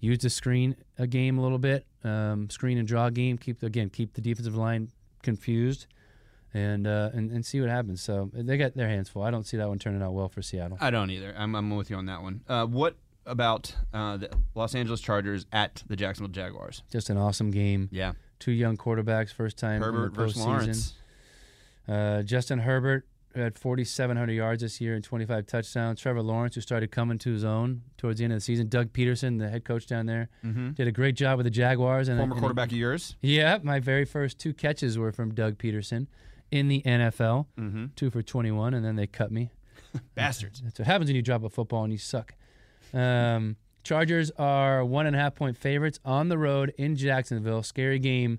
use 0.00 0.18
the 0.18 0.30
screen 0.30 0.76
a 0.98 1.06
game 1.06 1.36
a 1.38 1.42
little 1.42 1.58
bit, 1.58 1.86
um, 2.04 2.48
screen 2.50 2.78
and 2.78 2.86
draw 2.86 3.10
game. 3.10 3.36
Keep 3.38 3.62
again 3.62 3.88
keep 3.90 4.14
the 4.14 4.20
defensive 4.20 4.54
line 4.54 4.88
confused, 5.22 5.86
and 6.54 6.86
uh, 6.86 7.10
and 7.12 7.30
and 7.30 7.44
see 7.44 7.60
what 7.60 7.70
happens. 7.70 8.02
So 8.02 8.30
they 8.32 8.56
got 8.56 8.74
their 8.76 8.88
hands 8.88 9.08
full. 9.08 9.22
I 9.22 9.30
don't 9.30 9.44
see 9.46 9.56
that 9.56 9.68
one 9.68 9.78
turning 9.78 10.02
out 10.02 10.12
well 10.12 10.28
for 10.28 10.42
Seattle. 10.42 10.78
I 10.80 10.90
don't 10.90 11.10
either. 11.10 11.34
I'm, 11.36 11.54
I'm 11.54 11.70
with 11.76 11.90
you 11.90 11.96
on 11.96 12.06
that 12.06 12.22
one. 12.22 12.40
Uh, 12.48 12.66
what 12.66 12.96
about 13.26 13.74
uh, 13.94 14.16
the 14.16 14.30
Los 14.54 14.74
Angeles 14.74 15.00
Chargers 15.00 15.46
at 15.52 15.82
the 15.86 15.96
Jacksonville 15.96 16.32
Jaguars? 16.32 16.82
Just 16.90 17.10
an 17.10 17.16
awesome 17.16 17.50
game. 17.50 17.88
Yeah, 17.92 18.12
Two 18.38 18.52
young 18.52 18.76
quarterbacks, 18.76 19.32
first 19.32 19.56
time 19.58 19.80
Herbert 19.82 20.06
in 20.06 20.12
the 20.12 20.16
versus 20.16 20.42
postseason. 20.42 20.46
Lawrence. 20.46 20.94
Uh, 21.88 22.22
Justin 22.22 22.60
Herbert 22.60 23.06
who 23.34 23.40
had 23.42 23.56
4,700 23.56 24.32
yards 24.32 24.60
this 24.60 24.80
year 24.80 24.96
and 24.96 25.04
25 25.04 25.46
touchdowns. 25.46 26.00
Trevor 26.00 26.20
Lawrence, 26.20 26.56
who 26.56 26.60
started 26.60 26.90
coming 26.90 27.16
to 27.18 27.32
his 27.32 27.44
own 27.44 27.82
towards 27.96 28.18
the 28.18 28.24
end 28.24 28.32
of 28.32 28.38
the 28.38 28.40
season. 28.40 28.66
Doug 28.68 28.92
Pederson, 28.92 29.38
the 29.38 29.48
head 29.48 29.64
coach 29.64 29.86
down 29.86 30.06
there, 30.06 30.28
Mm-hmm. 30.44 30.70
did 30.72 30.88
a 30.88 30.92
great 30.92 31.14
job 31.14 31.36
with 31.38 31.44
the 31.44 31.50
Jaguars. 31.50 32.08
And 32.08 32.18
Former 32.18 32.32
and- 32.34 32.40
quarterback 32.40 32.72
of 32.72 32.76
yours. 32.76 33.14
Yeah, 33.20 33.58
my 33.62 33.78
very 33.78 34.04
first 34.04 34.40
two 34.40 34.52
catches 34.52 34.98
were 34.98 35.12
from 35.12 35.32
Doug 35.32 35.58
Pederson 35.58 36.08
in 36.50 36.68
the 36.68 36.82
NFL. 36.82 37.46
Mm-hmm. 37.58 37.86
Two 37.96 38.10
for 38.10 38.22
21, 38.22 38.74
and 38.74 38.84
then 38.84 38.96
they 38.96 39.06
cut 39.06 39.30
me. 39.30 39.50
Bastards. 40.14 40.60
That's 40.60 40.78
what 40.78 40.86
happens 40.86 41.08
when 41.08 41.16
you 41.16 41.22
drop 41.22 41.44
a 41.44 41.50
football 41.50 41.84
and 41.84 41.92
you 41.92 41.98
suck. 41.98 42.34
Um, 42.92 43.56
Chargers 43.82 44.30
are 44.38 44.84
one 44.84 45.06
and 45.06 45.16
a 45.16 45.18
half 45.18 45.34
point 45.34 45.56
favorites 45.56 45.98
on 46.04 46.28
the 46.28 46.38
road 46.38 46.74
in 46.76 46.96
Jacksonville. 46.96 47.62
Scary 47.62 47.98
game 47.98 48.38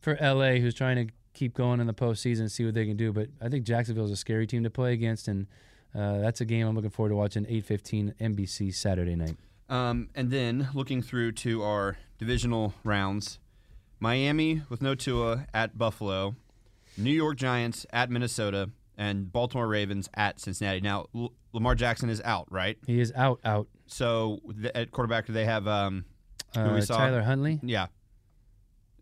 for 0.00 0.18
LA, 0.20 0.56
who's 0.56 0.74
trying 0.74 1.06
to 1.06 1.12
keep 1.32 1.54
going 1.54 1.80
in 1.80 1.86
the 1.86 1.94
postseason 1.94 2.40
and 2.40 2.52
see 2.52 2.64
what 2.64 2.74
they 2.74 2.86
can 2.86 2.96
do. 2.96 3.12
But 3.12 3.28
I 3.40 3.48
think 3.48 3.64
Jacksonville 3.64 4.04
is 4.04 4.10
a 4.10 4.16
scary 4.16 4.46
team 4.46 4.64
to 4.64 4.70
play 4.70 4.92
against, 4.92 5.28
and 5.28 5.46
uh, 5.94 6.18
that's 6.18 6.40
a 6.40 6.44
game 6.44 6.66
I'm 6.66 6.74
looking 6.74 6.90
forward 6.90 7.10
to 7.10 7.16
watching. 7.16 7.44
8:15 7.46 8.14
NBC 8.20 8.74
Saturday 8.74 9.16
night. 9.16 9.36
Um, 9.68 10.10
and 10.14 10.30
then 10.30 10.68
looking 10.74 11.02
through 11.02 11.32
to 11.32 11.62
our 11.62 11.98
divisional 12.18 12.74
rounds, 12.84 13.38
Miami 13.98 14.62
with 14.68 14.80
no 14.80 14.94
Tua 14.94 15.46
at 15.52 15.76
Buffalo, 15.76 16.36
New 16.98 17.12
York 17.12 17.36
Giants 17.36 17.84
at 17.92 18.10
Minnesota, 18.10 18.70
and 18.98 19.30
Baltimore 19.30 19.68
Ravens 19.68 20.08
at 20.14 20.40
Cincinnati. 20.40 20.80
Now 20.80 21.06
L- 21.14 21.32
Lamar 21.52 21.74
Jackson 21.74 22.08
is 22.08 22.20
out, 22.24 22.46
right? 22.50 22.78
He 22.86 23.00
is 23.00 23.12
out, 23.14 23.40
out. 23.44 23.68
So 23.86 24.40
th- 24.60 24.72
at 24.74 24.90
quarterback, 24.90 25.26
do 25.26 25.32
they 25.32 25.44
have? 25.44 25.66
Um, 25.68 26.04
Who 26.54 26.60
Uh, 26.60 26.74
we 26.74 26.80
saw? 26.80 26.96
Tyler 26.98 27.22
Huntley, 27.22 27.60
yeah, 27.62 27.86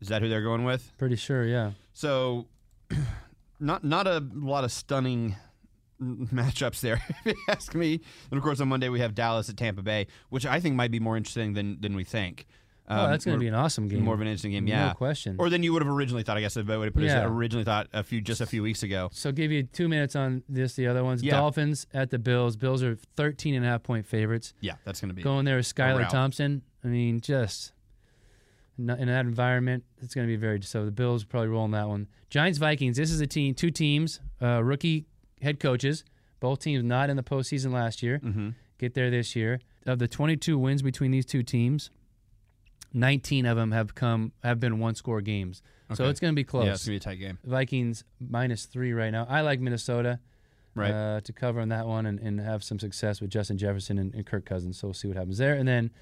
is 0.00 0.08
that 0.08 0.20
who 0.22 0.28
they're 0.28 0.42
going 0.42 0.64
with? 0.64 0.90
pretty 0.98 1.16
sure, 1.16 1.44
yeah. 1.44 1.72
So, 1.92 2.46
not 3.60 3.84
not 3.84 4.06
a 4.06 4.22
lot 4.34 4.64
of 4.64 4.72
stunning 4.72 5.36
matchups 6.02 6.80
there, 6.80 7.00
if 7.24 7.26
you 7.26 7.34
ask 7.48 7.74
me. 7.74 8.00
And 8.30 8.38
of 8.38 8.42
course, 8.42 8.60
on 8.60 8.68
Monday 8.68 8.88
we 8.88 9.00
have 9.00 9.14
Dallas 9.14 9.48
at 9.48 9.56
Tampa 9.56 9.82
Bay, 9.82 10.06
which 10.30 10.44
I 10.46 10.60
think 10.60 10.74
might 10.74 10.90
be 10.90 11.00
more 11.00 11.16
interesting 11.16 11.54
than 11.54 11.80
than 11.80 11.94
we 11.94 12.04
think. 12.04 12.46
Oh, 12.88 13.06
that's 13.08 13.24
going 13.24 13.36
to 13.36 13.40
be 13.40 13.48
an 13.48 13.54
awesome 13.54 13.88
game. 13.88 14.02
more 14.02 14.14
of 14.14 14.20
an 14.20 14.26
interesting 14.26 14.50
game, 14.52 14.66
yeah. 14.66 14.88
No 14.88 14.94
question. 14.94 15.36
Or 15.38 15.48
than 15.50 15.62
you 15.62 15.72
would 15.72 15.82
have 15.82 15.90
originally 15.90 16.22
thought. 16.22 16.36
I 16.36 16.40
guess 16.40 16.56
I 16.56 16.60
would 16.62 16.68
have 16.84 16.94
put 16.94 17.02
it 17.02 17.06
Yeah. 17.06 17.24
originally 17.26 17.64
thought 17.64 17.88
a 17.92 18.02
few 18.02 18.20
just 18.20 18.40
a 18.40 18.46
few 18.46 18.62
weeks 18.62 18.82
ago. 18.82 19.08
So 19.12 19.32
give 19.32 19.50
you 19.52 19.62
two 19.62 19.88
minutes 19.88 20.14
on 20.16 20.42
this. 20.48 20.74
The 20.74 20.86
other 20.86 21.02
ones, 21.04 21.22
Yeah. 21.22 21.32
Dolphins 21.36 21.86
at 21.94 22.10
the 22.10 22.18
Bills. 22.18 22.56
Bills 22.56 22.82
are 22.82 22.96
13 23.16 23.54
and 23.54 23.64
a 23.64 23.68
half 23.68 23.82
point 23.82 24.06
favorites. 24.06 24.54
Yeah, 24.60 24.74
that's 24.84 25.00
going 25.00 25.08
to 25.08 25.14
be. 25.14 25.22
Going 25.22 25.44
there 25.44 25.56
with 25.56 25.66
Skylar. 25.72 26.08
Thompson. 26.08 26.62
I 26.82 26.88
mean, 26.88 27.20
just 27.20 27.72
in 28.76 28.86
that 28.86 28.98
environment, 29.24 29.84
it's 30.02 30.14
going 30.14 30.26
to 30.26 30.30
be 30.32 30.36
very. 30.36 30.60
So 30.62 30.84
the 30.84 30.90
Bills 30.90 31.24
probably 31.24 31.48
rolling 31.48 31.70
that 31.72 31.88
one. 31.88 32.08
Giants 32.30 32.58
Vikings. 32.58 32.96
This 32.96 33.10
is 33.10 33.20
a 33.20 33.26
team, 33.26 33.54
two 33.54 33.70
teams, 33.70 34.20
uh, 34.42 34.62
rookie 34.62 35.06
head 35.40 35.60
coaches. 35.60 36.04
Both 36.40 36.60
teams 36.60 36.82
not 36.84 37.08
in 37.08 37.16
the 37.16 37.22
postseason 37.22 37.72
last 37.72 38.02
year. 38.02 38.18
hmm 38.18 38.50
Get 38.76 38.94
there 38.94 39.08
this 39.08 39.36
year. 39.36 39.60
Of 39.86 40.00
the 40.00 40.08
22 40.08 40.58
wins 40.58 40.82
between 40.82 41.10
these 41.12 41.24
two 41.24 41.42
teams, 41.44 41.90
19 42.94 43.44
of 43.46 43.56
them 43.56 43.72
have 43.72 43.94
come 43.94 44.32
have 44.42 44.58
been 44.60 44.78
one 44.78 44.94
score 44.94 45.20
games. 45.20 45.62
So 45.92 46.08
it's 46.08 46.18
going 46.20 46.32
to 46.32 46.36
be 46.36 46.44
close. 46.44 46.64
Yeah, 46.64 46.72
it's 46.72 46.86
going 46.86 46.98
to 46.98 47.04
be 47.06 47.10
a 47.10 47.14
tight 47.14 47.20
game. 47.20 47.38
Vikings 47.44 48.04
minus 48.18 48.64
three 48.64 48.92
right 48.92 49.10
now. 49.10 49.26
I 49.28 49.42
like 49.42 49.60
Minnesota 49.60 50.18
Right. 50.76 50.90
uh, 50.90 51.20
to 51.20 51.32
cover 51.32 51.60
on 51.60 51.68
that 51.68 51.86
one 51.86 52.04
and, 52.06 52.18
and 52.18 52.40
have 52.40 52.64
some 52.64 52.80
success 52.80 53.20
with 53.20 53.30
Justin 53.30 53.58
Jefferson 53.58 53.96
and, 53.98 54.12
and 54.12 54.26
Kirk 54.26 54.44
Cousins. 54.44 54.76
So 54.80 54.88
we'll 54.88 54.94
see 54.94 55.06
what 55.06 55.16
happens 55.16 55.38
there. 55.38 55.54
And 55.54 55.68
then 55.68 55.92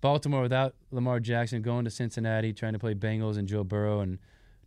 Baltimore 0.00 0.42
without 0.42 0.74
Lamar 0.92 1.18
Jackson 1.18 1.62
going 1.62 1.84
to 1.84 1.90
Cincinnati, 1.90 2.52
trying 2.52 2.74
to 2.74 2.78
play 2.78 2.94
Bengals 2.94 3.38
and 3.38 3.48
Joe 3.48 3.64
Burrow 3.64 4.00
and 4.00 4.18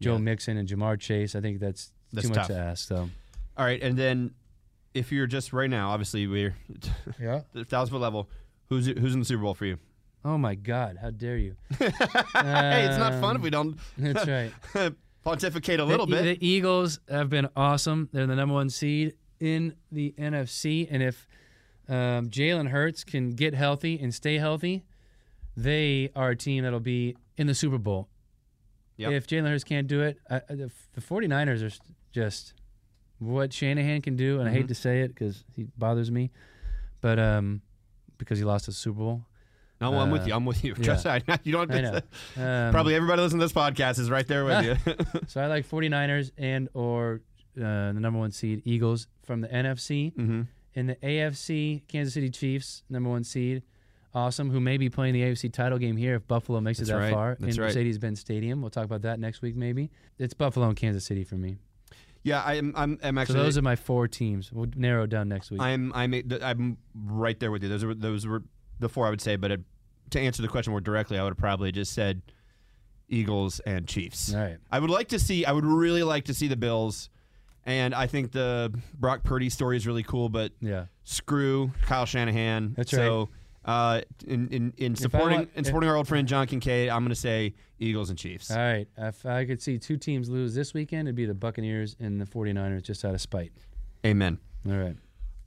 Joe 0.02 0.14
Yeah. 0.14 0.18
Mixon 0.20 0.58
and 0.58 0.68
Ja'Marr 0.68 1.00
Chase. 1.00 1.34
I 1.34 1.40
think 1.40 1.60
that's, 1.62 1.92
That's 2.12 2.28
too 2.28 2.34
tough. 2.34 2.50
much 2.50 2.58
to 2.58 2.62
ask. 2.62 2.88
So 2.90 3.10
All 3.56 3.64
right, 3.66 3.82
and 3.82 3.96
then 3.98 4.32
if 4.94 5.12
you're 5.14 5.28
just 5.28 5.54
right 5.54 5.70
now, 5.70 5.92
obviously 5.92 6.28
we're 6.28 6.56
yeah. 7.22 7.42
the 7.54 7.64
thousand 7.64 7.94
foot 7.94 8.02
level. 8.02 8.30
Who's 8.70 8.88
who's 8.88 9.14
in 9.14 9.20
the 9.20 9.26
Super 9.26 9.44
Bowl 9.44 9.54
for 9.54 9.66
you? 9.66 9.78
Oh 10.28 10.38
my 10.38 10.56
God! 10.56 10.98
How 11.02 11.10
dare 11.10 11.38
you? 11.38 11.56
hey, 11.80 11.88
it's 12.86 12.98
not 12.98 13.22
fun 13.22 13.38
if 13.38 13.42
we 13.42 13.50
don't 13.50 13.78
That's 13.98 14.28
right. 14.28 14.52
pontificate 15.24 15.80
a 15.80 15.86
little 15.86 16.06
the, 16.06 16.16
bit. 16.18 16.40
The 16.40 16.46
Eagles 16.48 17.00
have 17.10 17.30
been 17.30 17.48
awesome. 17.56 18.10
They're 18.12 18.28
the 18.28 18.36
number 18.36 18.54
one 18.54 18.70
seed 18.70 19.14
in 19.40 19.76
the 19.90 20.14
NFC, 20.18 20.86
and 20.92 21.02
if 21.02 21.28
um, 21.88 22.30
Jalen 22.30 22.68
Hurts 22.70 23.06
can 23.06 23.32
get 23.32 23.54
healthy 23.54 24.00
and 24.00 24.14
stay 24.14 24.38
healthy, 24.38 24.84
they 25.56 26.10
are 26.14 26.32
a 26.32 26.36
team 26.36 26.64
that'll 26.66 26.80
be 26.82 27.16
in 27.38 27.48
the 27.48 27.56
Super 27.56 27.78
Bowl. 27.78 28.10
Yep. 28.98 29.12
If 29.14 29.28
Jalen 29.28 29.48
Hurts 29.50 29.64
can't 29.64 29.88
do 29.88 30.02
it, 30.02 30.18
I, 30.30 30.38
I- 30.38 30.56
the, 30.56 30.72
the 30.94 31.02
49ers 31.02 31.64
are 31.64 31.74
just 32.12 32.54
what 33.20 33.54
Shanahan 33.54 34.02
can 34.02 34.18
do, 34.18 34.40
and 34.40 34.44
I 34.50 34.52
Mm-hmm. 34.52 34.58
hate 34.62 34.68
to 34.68 34.76
say 34.76 35.02
it 35.02 35.10
because 35.10 35.46
he 35.56 35.68
bothers 35.78 36.12
me, 36.12 36.32
but 37.00 37.18
um, 37.18 37.62
because 38.18 38.40
he 38.40 38.44
lost 38.44 38.66
the 38.66 38.72
Super 38.74 39.00
Bowl. 39.00 39.22
No, 39.80 39.94
I'm 39.94 40.12
with 40.12 40.24
uh, 40.24 40.26
you. 40.26 40.34
I'm 40.34 40.46
with 40.46 40.64
you. 40.64 40.74
yeah. 40.78 40.84
Trust 40.84 41.06
I, 41.06 41.22
you 41.44 41.52
don't 41.52 41.70
have 41.70 42.04
to. 42.36 42.42
Um, 42.44 42.72
Probably 42.72 42.96
everybody 42.96 43.22
listening 43.22 43.40
to 43.42 43.46
this 43.46 43.54
podcast 43.54 44.00
is 44.00 44.10
right 44.10 44.28
there 44.28 44.46
with 44.46 44.66
you. 44.66 44.96
So 45.28 45.42
I 45.42 45.48
like 45.48 45.68
49ers 45.68 46.32
and 46.38 46.70
or 46.74 47.22
uh, 47.58 47.62
the 47.62 48.00
number 48.00 48.20
one 48.20 48.32
seed 48.32 48.62
Eagles 48.66 49.08
from 49.24 49.42
the 49.42 49.48
NFC. 49.48 50.14
mm-hmm. 50.14 50.42
In 50.74 50.88
the 50.88 50.96
AFC, 50.96 51.82
Kansas 51.88 52.14
City 52.14 52.30
Chiefs, 52.30 52.84
number 52.90 53.10
one 53.10 53.24
seed. 53.24 53.64
Awesome, 54.14 54.50
who 54.50 54.60
may 54.60 54.78
be 54.78 54.90
playing 54.90 55.14
the 55.14 55.22
AFC 55.22 55.52
title 55.52 55.78
game 55.78 55.98
here 55.98 56.16
if 56.16 56.28
Buffalo 56.28 56.62
makes 56.62 56.80
That's 56.80 56.90
it 56.90 56.94
that 56.94 57.00
right. 57.00 57.14
far 57.14 57.38
That's 57.40 57.56
in 57.56 57.62
right. 57.62 57.68
Mercedes-Benz 57.68 58.20
Stadium. 58.20 58.62
We'll 58.62 58.72
talk 58.72 58.86
about 58.86 59.02
that 59.04 59.20
next 59.20 59.42
week, 59.42 59.56
maybe. 59.56 59.92
It's 60.18 60.34
Buffalo 60.34 60.68
and 60.68 60.78
Kansas 60.78 61.06
City 61.06 61.24
for 61.24 61.36
me. 61.36 61.58
Yeah, 62.24 62.44
I'm. 62.44 62.74
I'm, 62.76 63.00
I'm 63.04 63.16
So 63.16 63.22
actually. 63.22 63.40
those 63.40 63.58
are 63.58 63.62
my 63.62 63.76
four 63.76 64.08
teams. 64.08 64.52
We'll 64.52 64.68
narrow 64.76 65.04
it 65.04 65.10
down 65.10 65.30
next 65.30 65.50
week. 65.52 65.62
I'm. 65.62 65.92
I'm. 65.94 66.14
I'm 66.42 66.78
right 66.96 67.40
there 67.40 67.52
with 67.52 67.64
you. 67.64 67.70
Those 67.70 67.84
are. 67.84 67.94
Those 67.94 68.28
were 68.28 68.44
the 68.80 68.90
four 68.90 69.08
I 69.08 69.10
would 69.10 69.22
say. 69.22 69.36
But 69.36 69.52
it, 69.52 69.62
to 70.12 70.20
answer 70.20 70.42
the 70.42 70.48
question 70.48 70.72
more 70.72 70.82
directly, 70.82 71.18
I 71.18 71.24
would 71.24 71.32
have 71.32 71.38
probably 71.38 71.72
just 71.72 71.94
said 71.94 72.22
Eagles 73.10 73.60
and 73.62 73.88
Chiefs. 73.88 74.34
All 74.34 74.42
right. 74.42 74.58
I 74.72 74.80
would 74.80 74.90
like 74.90 75.10
to 75.10 75.20
see. 75.20 75.46
I 75.46 75.52
would 75.52 75.66
really 75.66 76.04
like 76.04 76.26
to 76.26 76.34
see 76.34 76.48
the 76.48 76.58
Bills, 76.58 77.10
and 77.66 77.94
I 77.96 78.08
think 78.08 78.32
the 78.32 78.74
Brock 79.00 79.24
Purdy 79.24 79.50
story 79.50 79.78
is 79.78 79.88
really 79.88 80.04
cool. 80.04 80.30
But 80.30 80.52
Yeah. 80.62 80.86
screw 81.04 81.72
Kyle 81.84 82.06
Shanahan. 82.06 82.74
That's 82.76 82.92
so, 82.92 83.30
Uh, 83.66 84.02
in 84.26 84.48
in, 84.50 84.74
in 84.78 84.96
supporting 84.96 85.40
want- 85.40 85.50
in 85.56 85.64
supporting 85.66 85.90
our 85.90 85.98
old 85.98 86.08
friend 86.08 86.26
John 86.28 86.48
Kincade, 86.48 86.90
I'm 86.90 87.00
going 87.02 87.10
to 87.10 87.16
say 87.16 87.54
Eagles 87.80 88.10
and 88.10 88.18
Chiefs. 88.18 88.50
All 88.50 88.58
right. 88.58 88.88
If 88.98 89.26
I 89.26 89.46
could 89.46 89.62
see 89.62 89.78
two 89.78 89.98
teams 89.98 90.30
lose 90.30 90.56
this 90.56 90.74
weekend, 90.74 91.08
it'd 91.10 91.16
be 91.18 91.26
the 91.26 91.34
Buccaneers 91.34 91.96
and 92.00 92.20
the 92.22 92.26
49ers 92.26 92.82
just 92.84 93.04
out 93.04 93.14
of 93.14 93.20
spite. 93.20 93.52
Amen. 94.06 94.38
All 94.66 94.78
right. 94.78 94.96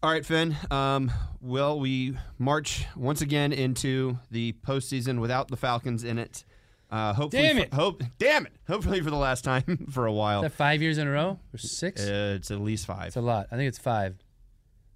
All 0.03 0.11
right, 0.11 0.25
Finn. 0.25 0.57
Um, 0.71 1.11
well, 1.43 1.79
we 1.79 2.17
march 2.39 2.87
once 2.97 3.21
again 3.21 3.53
into 3.53 4.19
the 4.31 4.55
postseason 4.67 5.21
without 5.21 5.49
the 5.49 5.57
Falcons 5.59 6.05
in 6.05 6.19
it. 6.19 6.45
Uh, 6.91 7.13
hopefully, 7.13 7.43
Damn 7.43 7.69
for- 7.69 7.77
hope, 7.77 8.03
damn 8.19 8.47
it! 8.47 8.53
Hopefully, 8.67 9.01
for 9.01 9.11
the 9.11 9.17
last 9.17 9.45
time 9.45 9.87
for 9.91 10.07
a 10.07 10.13
while. 10.13 10.41
Is 10.41 10.51
that 10.51 10.57
five 10.57 10.81
years 10.83 10.99
in 10.99 11.07
a 11.07 11.11
row 11.11 11.39
or 11.55 11.59
six? 11.59 12.01
Uh, 12.03 12.35
it's 12.37 12.51
at 12.51 12.61
least 12.61 12.87
five. 12.87 13.09
It's 13.09 13.17
a 13.17 13.21
lot. 13.21 13.47
I 13.53 13.57
think 13.57 13.69
it's 13.69 13.79
five. 13.79 14.17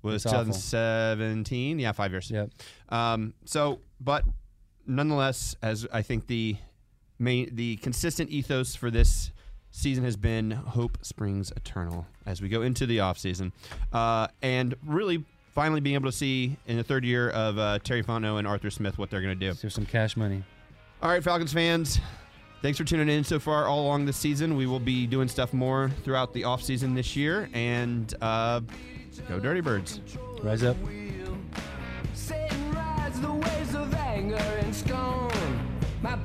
was 0.02 0.24
it's 0.24 0.26
awful. 0.26 0.46
2017. 0.46 1.78
Yeah, 1.78 1.92
five 1.92 2.10
years. 2.10 2.30
Yep. 2.30 2.50
Um, 2.88 3.34
so, 3.44 3.78
but 4.00 4.24
nonetheless, 4.86 5.54
as 5.62 5.86
I 5.92 6.02
think 6.02 6.26
the 6.26 6.56
main, 7.18 7.54
the 7.54 7.76
consistent 7.76 8.30
ethos 8.30 8.74
for 8.74 8.90
this 8.90 9.30
season 9.74 10.04
has 10.04 10.16
been 10.16 10.52
hope 10.52 10.96
springs 11.02 11.52
eternal 11.56 12.06
as 12.26 12.40
we 12.40 12.48
go 12.48 12.62
into 12.62 12.86
the 12.86 13.00
off 13.00 13.18
season, 13.18 13.52
uh, 13.92 14.28
and 14.40 14.74
really 14.86 15.24
finally 15.52 15.80
being 15.80 15.94
able 15.94 16.08
to 16.10 16.16
see 16.16 16.56
in 16.66 16.76
the 16.76 16.84
third 16.84 17.04
year 17.04 17.30
of 17.30 17.58
uh, 17.58 17.78
Terry 17.80 18.02
Fontenot 18.02 18.38
and 18.38 18.46
Arthur 18.46 18.70
Smith 18.70 18.98
what 18.98 19.10
they're 19.10 19.20
going 19.20 19.38
to 19.38 19.46
do. 19.48 19.52
There's 19.52 19.74
some 19.74 19.84
cash 19.84 20.16
money. 20.16 20.42
All 21.02 21.10
right, 21.10 21.22
Falcons 21.22 21.52
fans. 21.52 22.00
Thanks 22.62 22.78
for 22.78 22.84
tuning 22.84 23.08
in 23.08 23.24
so 23.24 23.38
far 23.38 23.66
all 23.66 23.80
along 23.80 24.06
this 24.06 24.16
season. 24.16 24.56
We 24.56 24.66
will 24.66 24.80
be 24.80 25.06
doing 25.06 25.28
stuff 25.28 25.52
more 25.52 25.90
throughout 26.02 26.32
the 26.32 26.42
offseason 26.42 26.94
this 26.94 27.14
year. 27.14 27.50
And 27.52 28.14
uh, 28.22 28.60
go 29.28 29.38
Dirty 29.38 29.60
Birds. 29.60 30.00
Rise 30.42 30.62
up. 30.62 30.76
Satan 32.14 32.72
rides 32.72 33.20
the 33.20 33.32
waves 33.32 33.74
of 33.74 33.92
anger 33.94 34.36
and 34.36 34.74
scorn. 34.74 35.32
My 36.00 36.16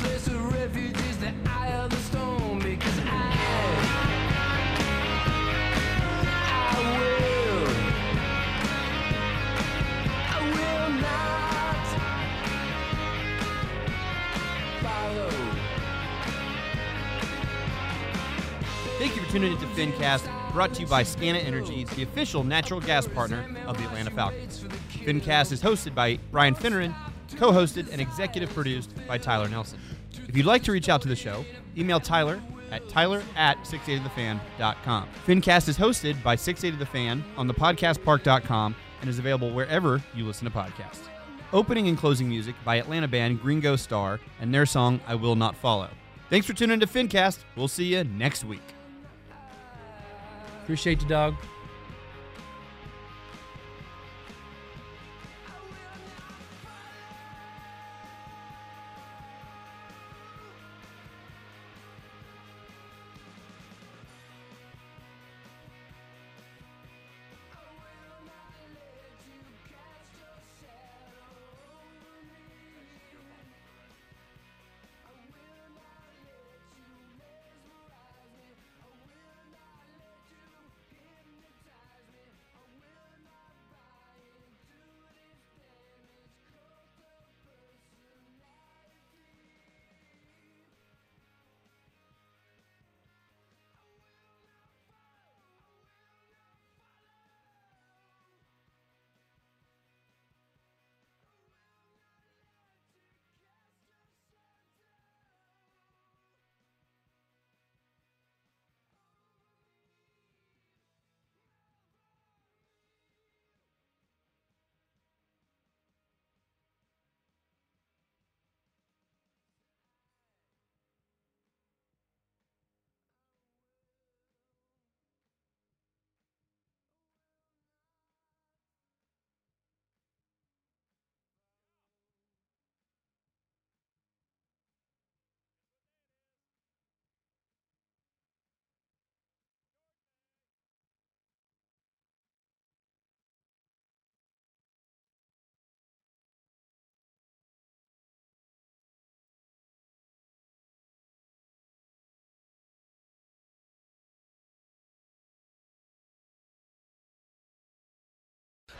tuning 19.29 19.53
into 19.53 19.65
FinCast. 19.67 20.27
brought 20.53 20.73
to 20.73 20.81
you 20.81 20.87
by 20.87 21.03
Scana 21.03 21.43
Energy, 21.45 21.83
the 21.95 22.03
official 22.03 22.43
natural 22.43 22.79
gas 22.79 23.07
partner 23.07 23.45
of 23.67 23.77
the 23.77 23.83
Atlanta 23.85 24.09
Falcons. 24.11 24.65
Fincast 24.89 25.51
is 25.51 25.61
hosted 25.61 25.93
by 25.93 26.17
Brian 26.31 26.55
Finneran, 26.55 26.95
co 27.37 27.51
hosted 27.51 27.91
and 27.91 28.01
executive 28.01 28.49
produced 28.53 28.93
by 29.07 29.17
Tyler 29.17 29.47
Nelson. 29.47 29.79
If 30.27 30.35
you'd 30.35 30.45
like 30.47 30.63
to 30.63 30.71
reach 30.71 30.89
out 30.89 31.01
to 31.03 31.07
the 31.07 31.15
show, 31.15 31.45
email 31.77 31.99
Tyler 31.99 32.41
at 32.71 32.87
tyler 32.89 33.21
at 33.35 33.57
680thefan.com. 33.59 35.07
Fincast 35.25 35.69
is 35.69 35.77
hosted 35.77 36.21
by 36.23 36.35
680thefan 36.35 37.23
on 37.37 37.47
the 37.47 37.53
podcastpark.com 37.53 38.75
and 39.01 39.09
is 39.09 39.19
available 39.19 39.51
wherever 39.51 40.03
you 40.15 40.25
listen 40.25 40.49
to 40.49 40.55
podcasts. 40.55 41.07
Opening 41.53 41.87
and 41.87 41.97
closing 41.97 42.29
music 42.29 42.55
by 42.63 42.75
Atlanta 42.75 43.07
band 43.07 43.41
Gringo 43.41 43.75
Star 43.75 44.19
and 44.39 44.53
their 44.53 44.65
song 44.65 44.99
I 45.07 45.15
Will 45.15 45.35
Not 45.35 45.55
Follow. 45.55 45.89
Thanks 46.29 46.45
for 46.45 46.53
tuning 46.53 46.75
in 46.75 46.79
to 46.79 46.87
Fincast. 46.87 47.39
We'll 47.55 47.67
see 47.67 47.95
you 47.95 48.03
next 48.03 48.43
week. 48.43 48.61
Appreciate 50.69 51.01
you, 51.01 51.07
dog. 51.07 51.33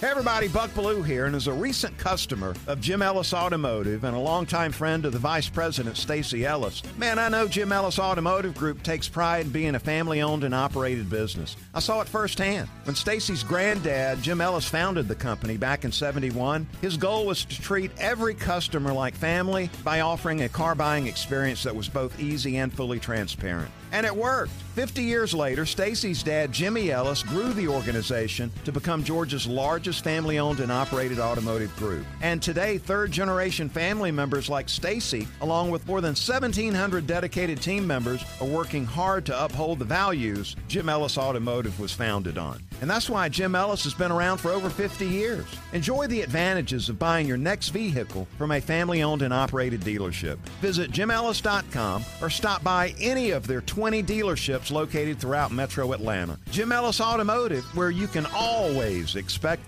Hey 0.00 0.06
everybody, 0.06 0.46
Buck 0.46 0.70
Belue 0.74 1.04
here, 1.04 1.26
and 1.26 1.34
as 1.34 1.48
a 1.48 1.52
recent 1.52 1.98
customer 1.98 2.54
of 2.68 2.80
Jim 2.80 3.02
Ellis 3.02 3.34
Automotive 3.34 4.04
and 4.04 4.14
a 4.14 4.20
longtime 4.20 4.70
friend 4.70 5.04
of 5.04 5.12
the 5.12 5.18
Vice 5.18 5.48
President 5.48 5.96
Stacy 5.96 6.46
Ellis, 6.46 6.84
man, 6.96 7.18
I 7.18 7.28
know 7.28 7.48
Jim 7.48 7.72
Ellis 7.72 7.98
Automotive 7.98 8.54
Group 8.54 8.84
takes 8.84 9.08
pride 9.08 9.46
in 9.46 9.50
being 9.50 9.74
a 9.74 9.80
family-owned 9.80 10.44
and 10.44 10.54
operated 10.54 11.10
business. 11.10 11.56
I 11.74 11.80
saw 11.80 12.00
it 12.00 12.06
firsthand. 12.06 12.68
When 12.84 12.94
Stacy's 12.94 13.42
granddad, 13.42 14.22
Jim 14.22 14.40
Ellis, 14.40 14.68
founded 14.68 15.08
the 15.08 15.16
company 15.16 15.56
back 15.56 15.84
in 15.84 15.90
71, 15.90 16.68
his 16.80 16.96
goal 16.96 17.26
was 17.26 17.44
to 17.46 17.60
treat 17.60 17.90
every 17.98 18.34
customer 18.34 18.92
like 18.92 19.16
family 19.16 19.68
by 19.82 20.02
offering 20.02 20.42
a 20.42 20.48
car 20.48 20.76
buying 20.76 21.08
experience 21.08 21.64
that 21.64 21.74
was 21.74 21.88
both 21.88 22.20
easy 22.20 22.58
and 22.58 22.72
fully 22.72 23.00
transparent. 23.00 23.72
And 23.90 24.06
it 24.06 24.14
worked. 24.14 24.52
50 24.74 25.02
years 25.02 25.34
later, 25.34 25.66
Stacy's 25.66 26.22
dad, 26.22 26.52
Jimmy 26.52 26.92
Ellis, 26.92 27.22
grew 27.22 27.52
the 27.52 27.66
organization 27.66 28.52
to 28.64 28.70
become 28.70 29.02
Georgia's 29.02 29.46
largest 29.46 29.87
family 29.96 30.38
owned 30.38 30.60
and 30.60 30.72
operated 30.72 31.20
automotive 31.20 31.74
group. 31.76 32.04
And 32.20 32.42
today, 32.42 32.76
third 32.78 33.12
generation 33.12 33.68
family 33.68 34.10
members 34.10 34.48
like 34.48 34.68
Stacy, 34.68 35.28
along 35.40 35.70
with 35.70 35.86
more 35.86 36.00
than 36.00 36.10
1,700 36.10 37.06
dedicated 37.06 37.62
team 37.62 37.86
members, 37.86 38.24
are 38.40 38.46
working 38.48 38.84
hard 38.84 39.24
to 39.26 39.44
uphold 39.44 39.78
the 39.78 39.84
values 39.84 40.56
Jim 40.66 40.88
Ellis 40.88 41.16
Automotive 41.16 41.78
was 41.78 41.92
founded 41.92 42.38
on. 42.38 42.62
And 42.80 42.90
that's 42.90 43.10
why 43.10 43.28
Jim 43.28 43.54
Ellis 43.54 43.84
has 43.84 43.94
been 43.94 44.12
around 44.12 44.38
for 44.38 44.50
over 44.50 44.70
50 44.70 45.06
years. 45.06 45.46
Enjoy 45.72 46.06
the 46.06 46.22
advantages 46.22 46.88
of 46.88 46.98
buying 46.98 47.26
your 47.26 47.36
next 47.36 47.70
vehicle 47.70 48.26
from 48.36 48.52
a 48.52 48.60
family 48.60 49.02
owned 49.02 49.22
and 49.22 49.34
operated 49.34 49.80
dealership. 49.80 50.36
Visit 50.60 50.90
jimellis.com 50.90 52.04
or 52.22 52.30
stop 52.30 52.62
by 52.62 52.94
any 53.00 53.30
of 53.30 53.46
their 53.46 53.60
20 53.62 54.02
dealerships 54.02 54.70
located 54.70 55.18
throughout 55.18 55.52
metro 55.52 55.92
Atlanta. 55.92 56.38
Jim 56.50 56.72
Ellis 56.72 57.00
Automotive, 57.00 57.64
where 57.76 57.90
you 57.90 58.06
can 58.06 58.26
always 58.34 59.16
expect 59.16 59.67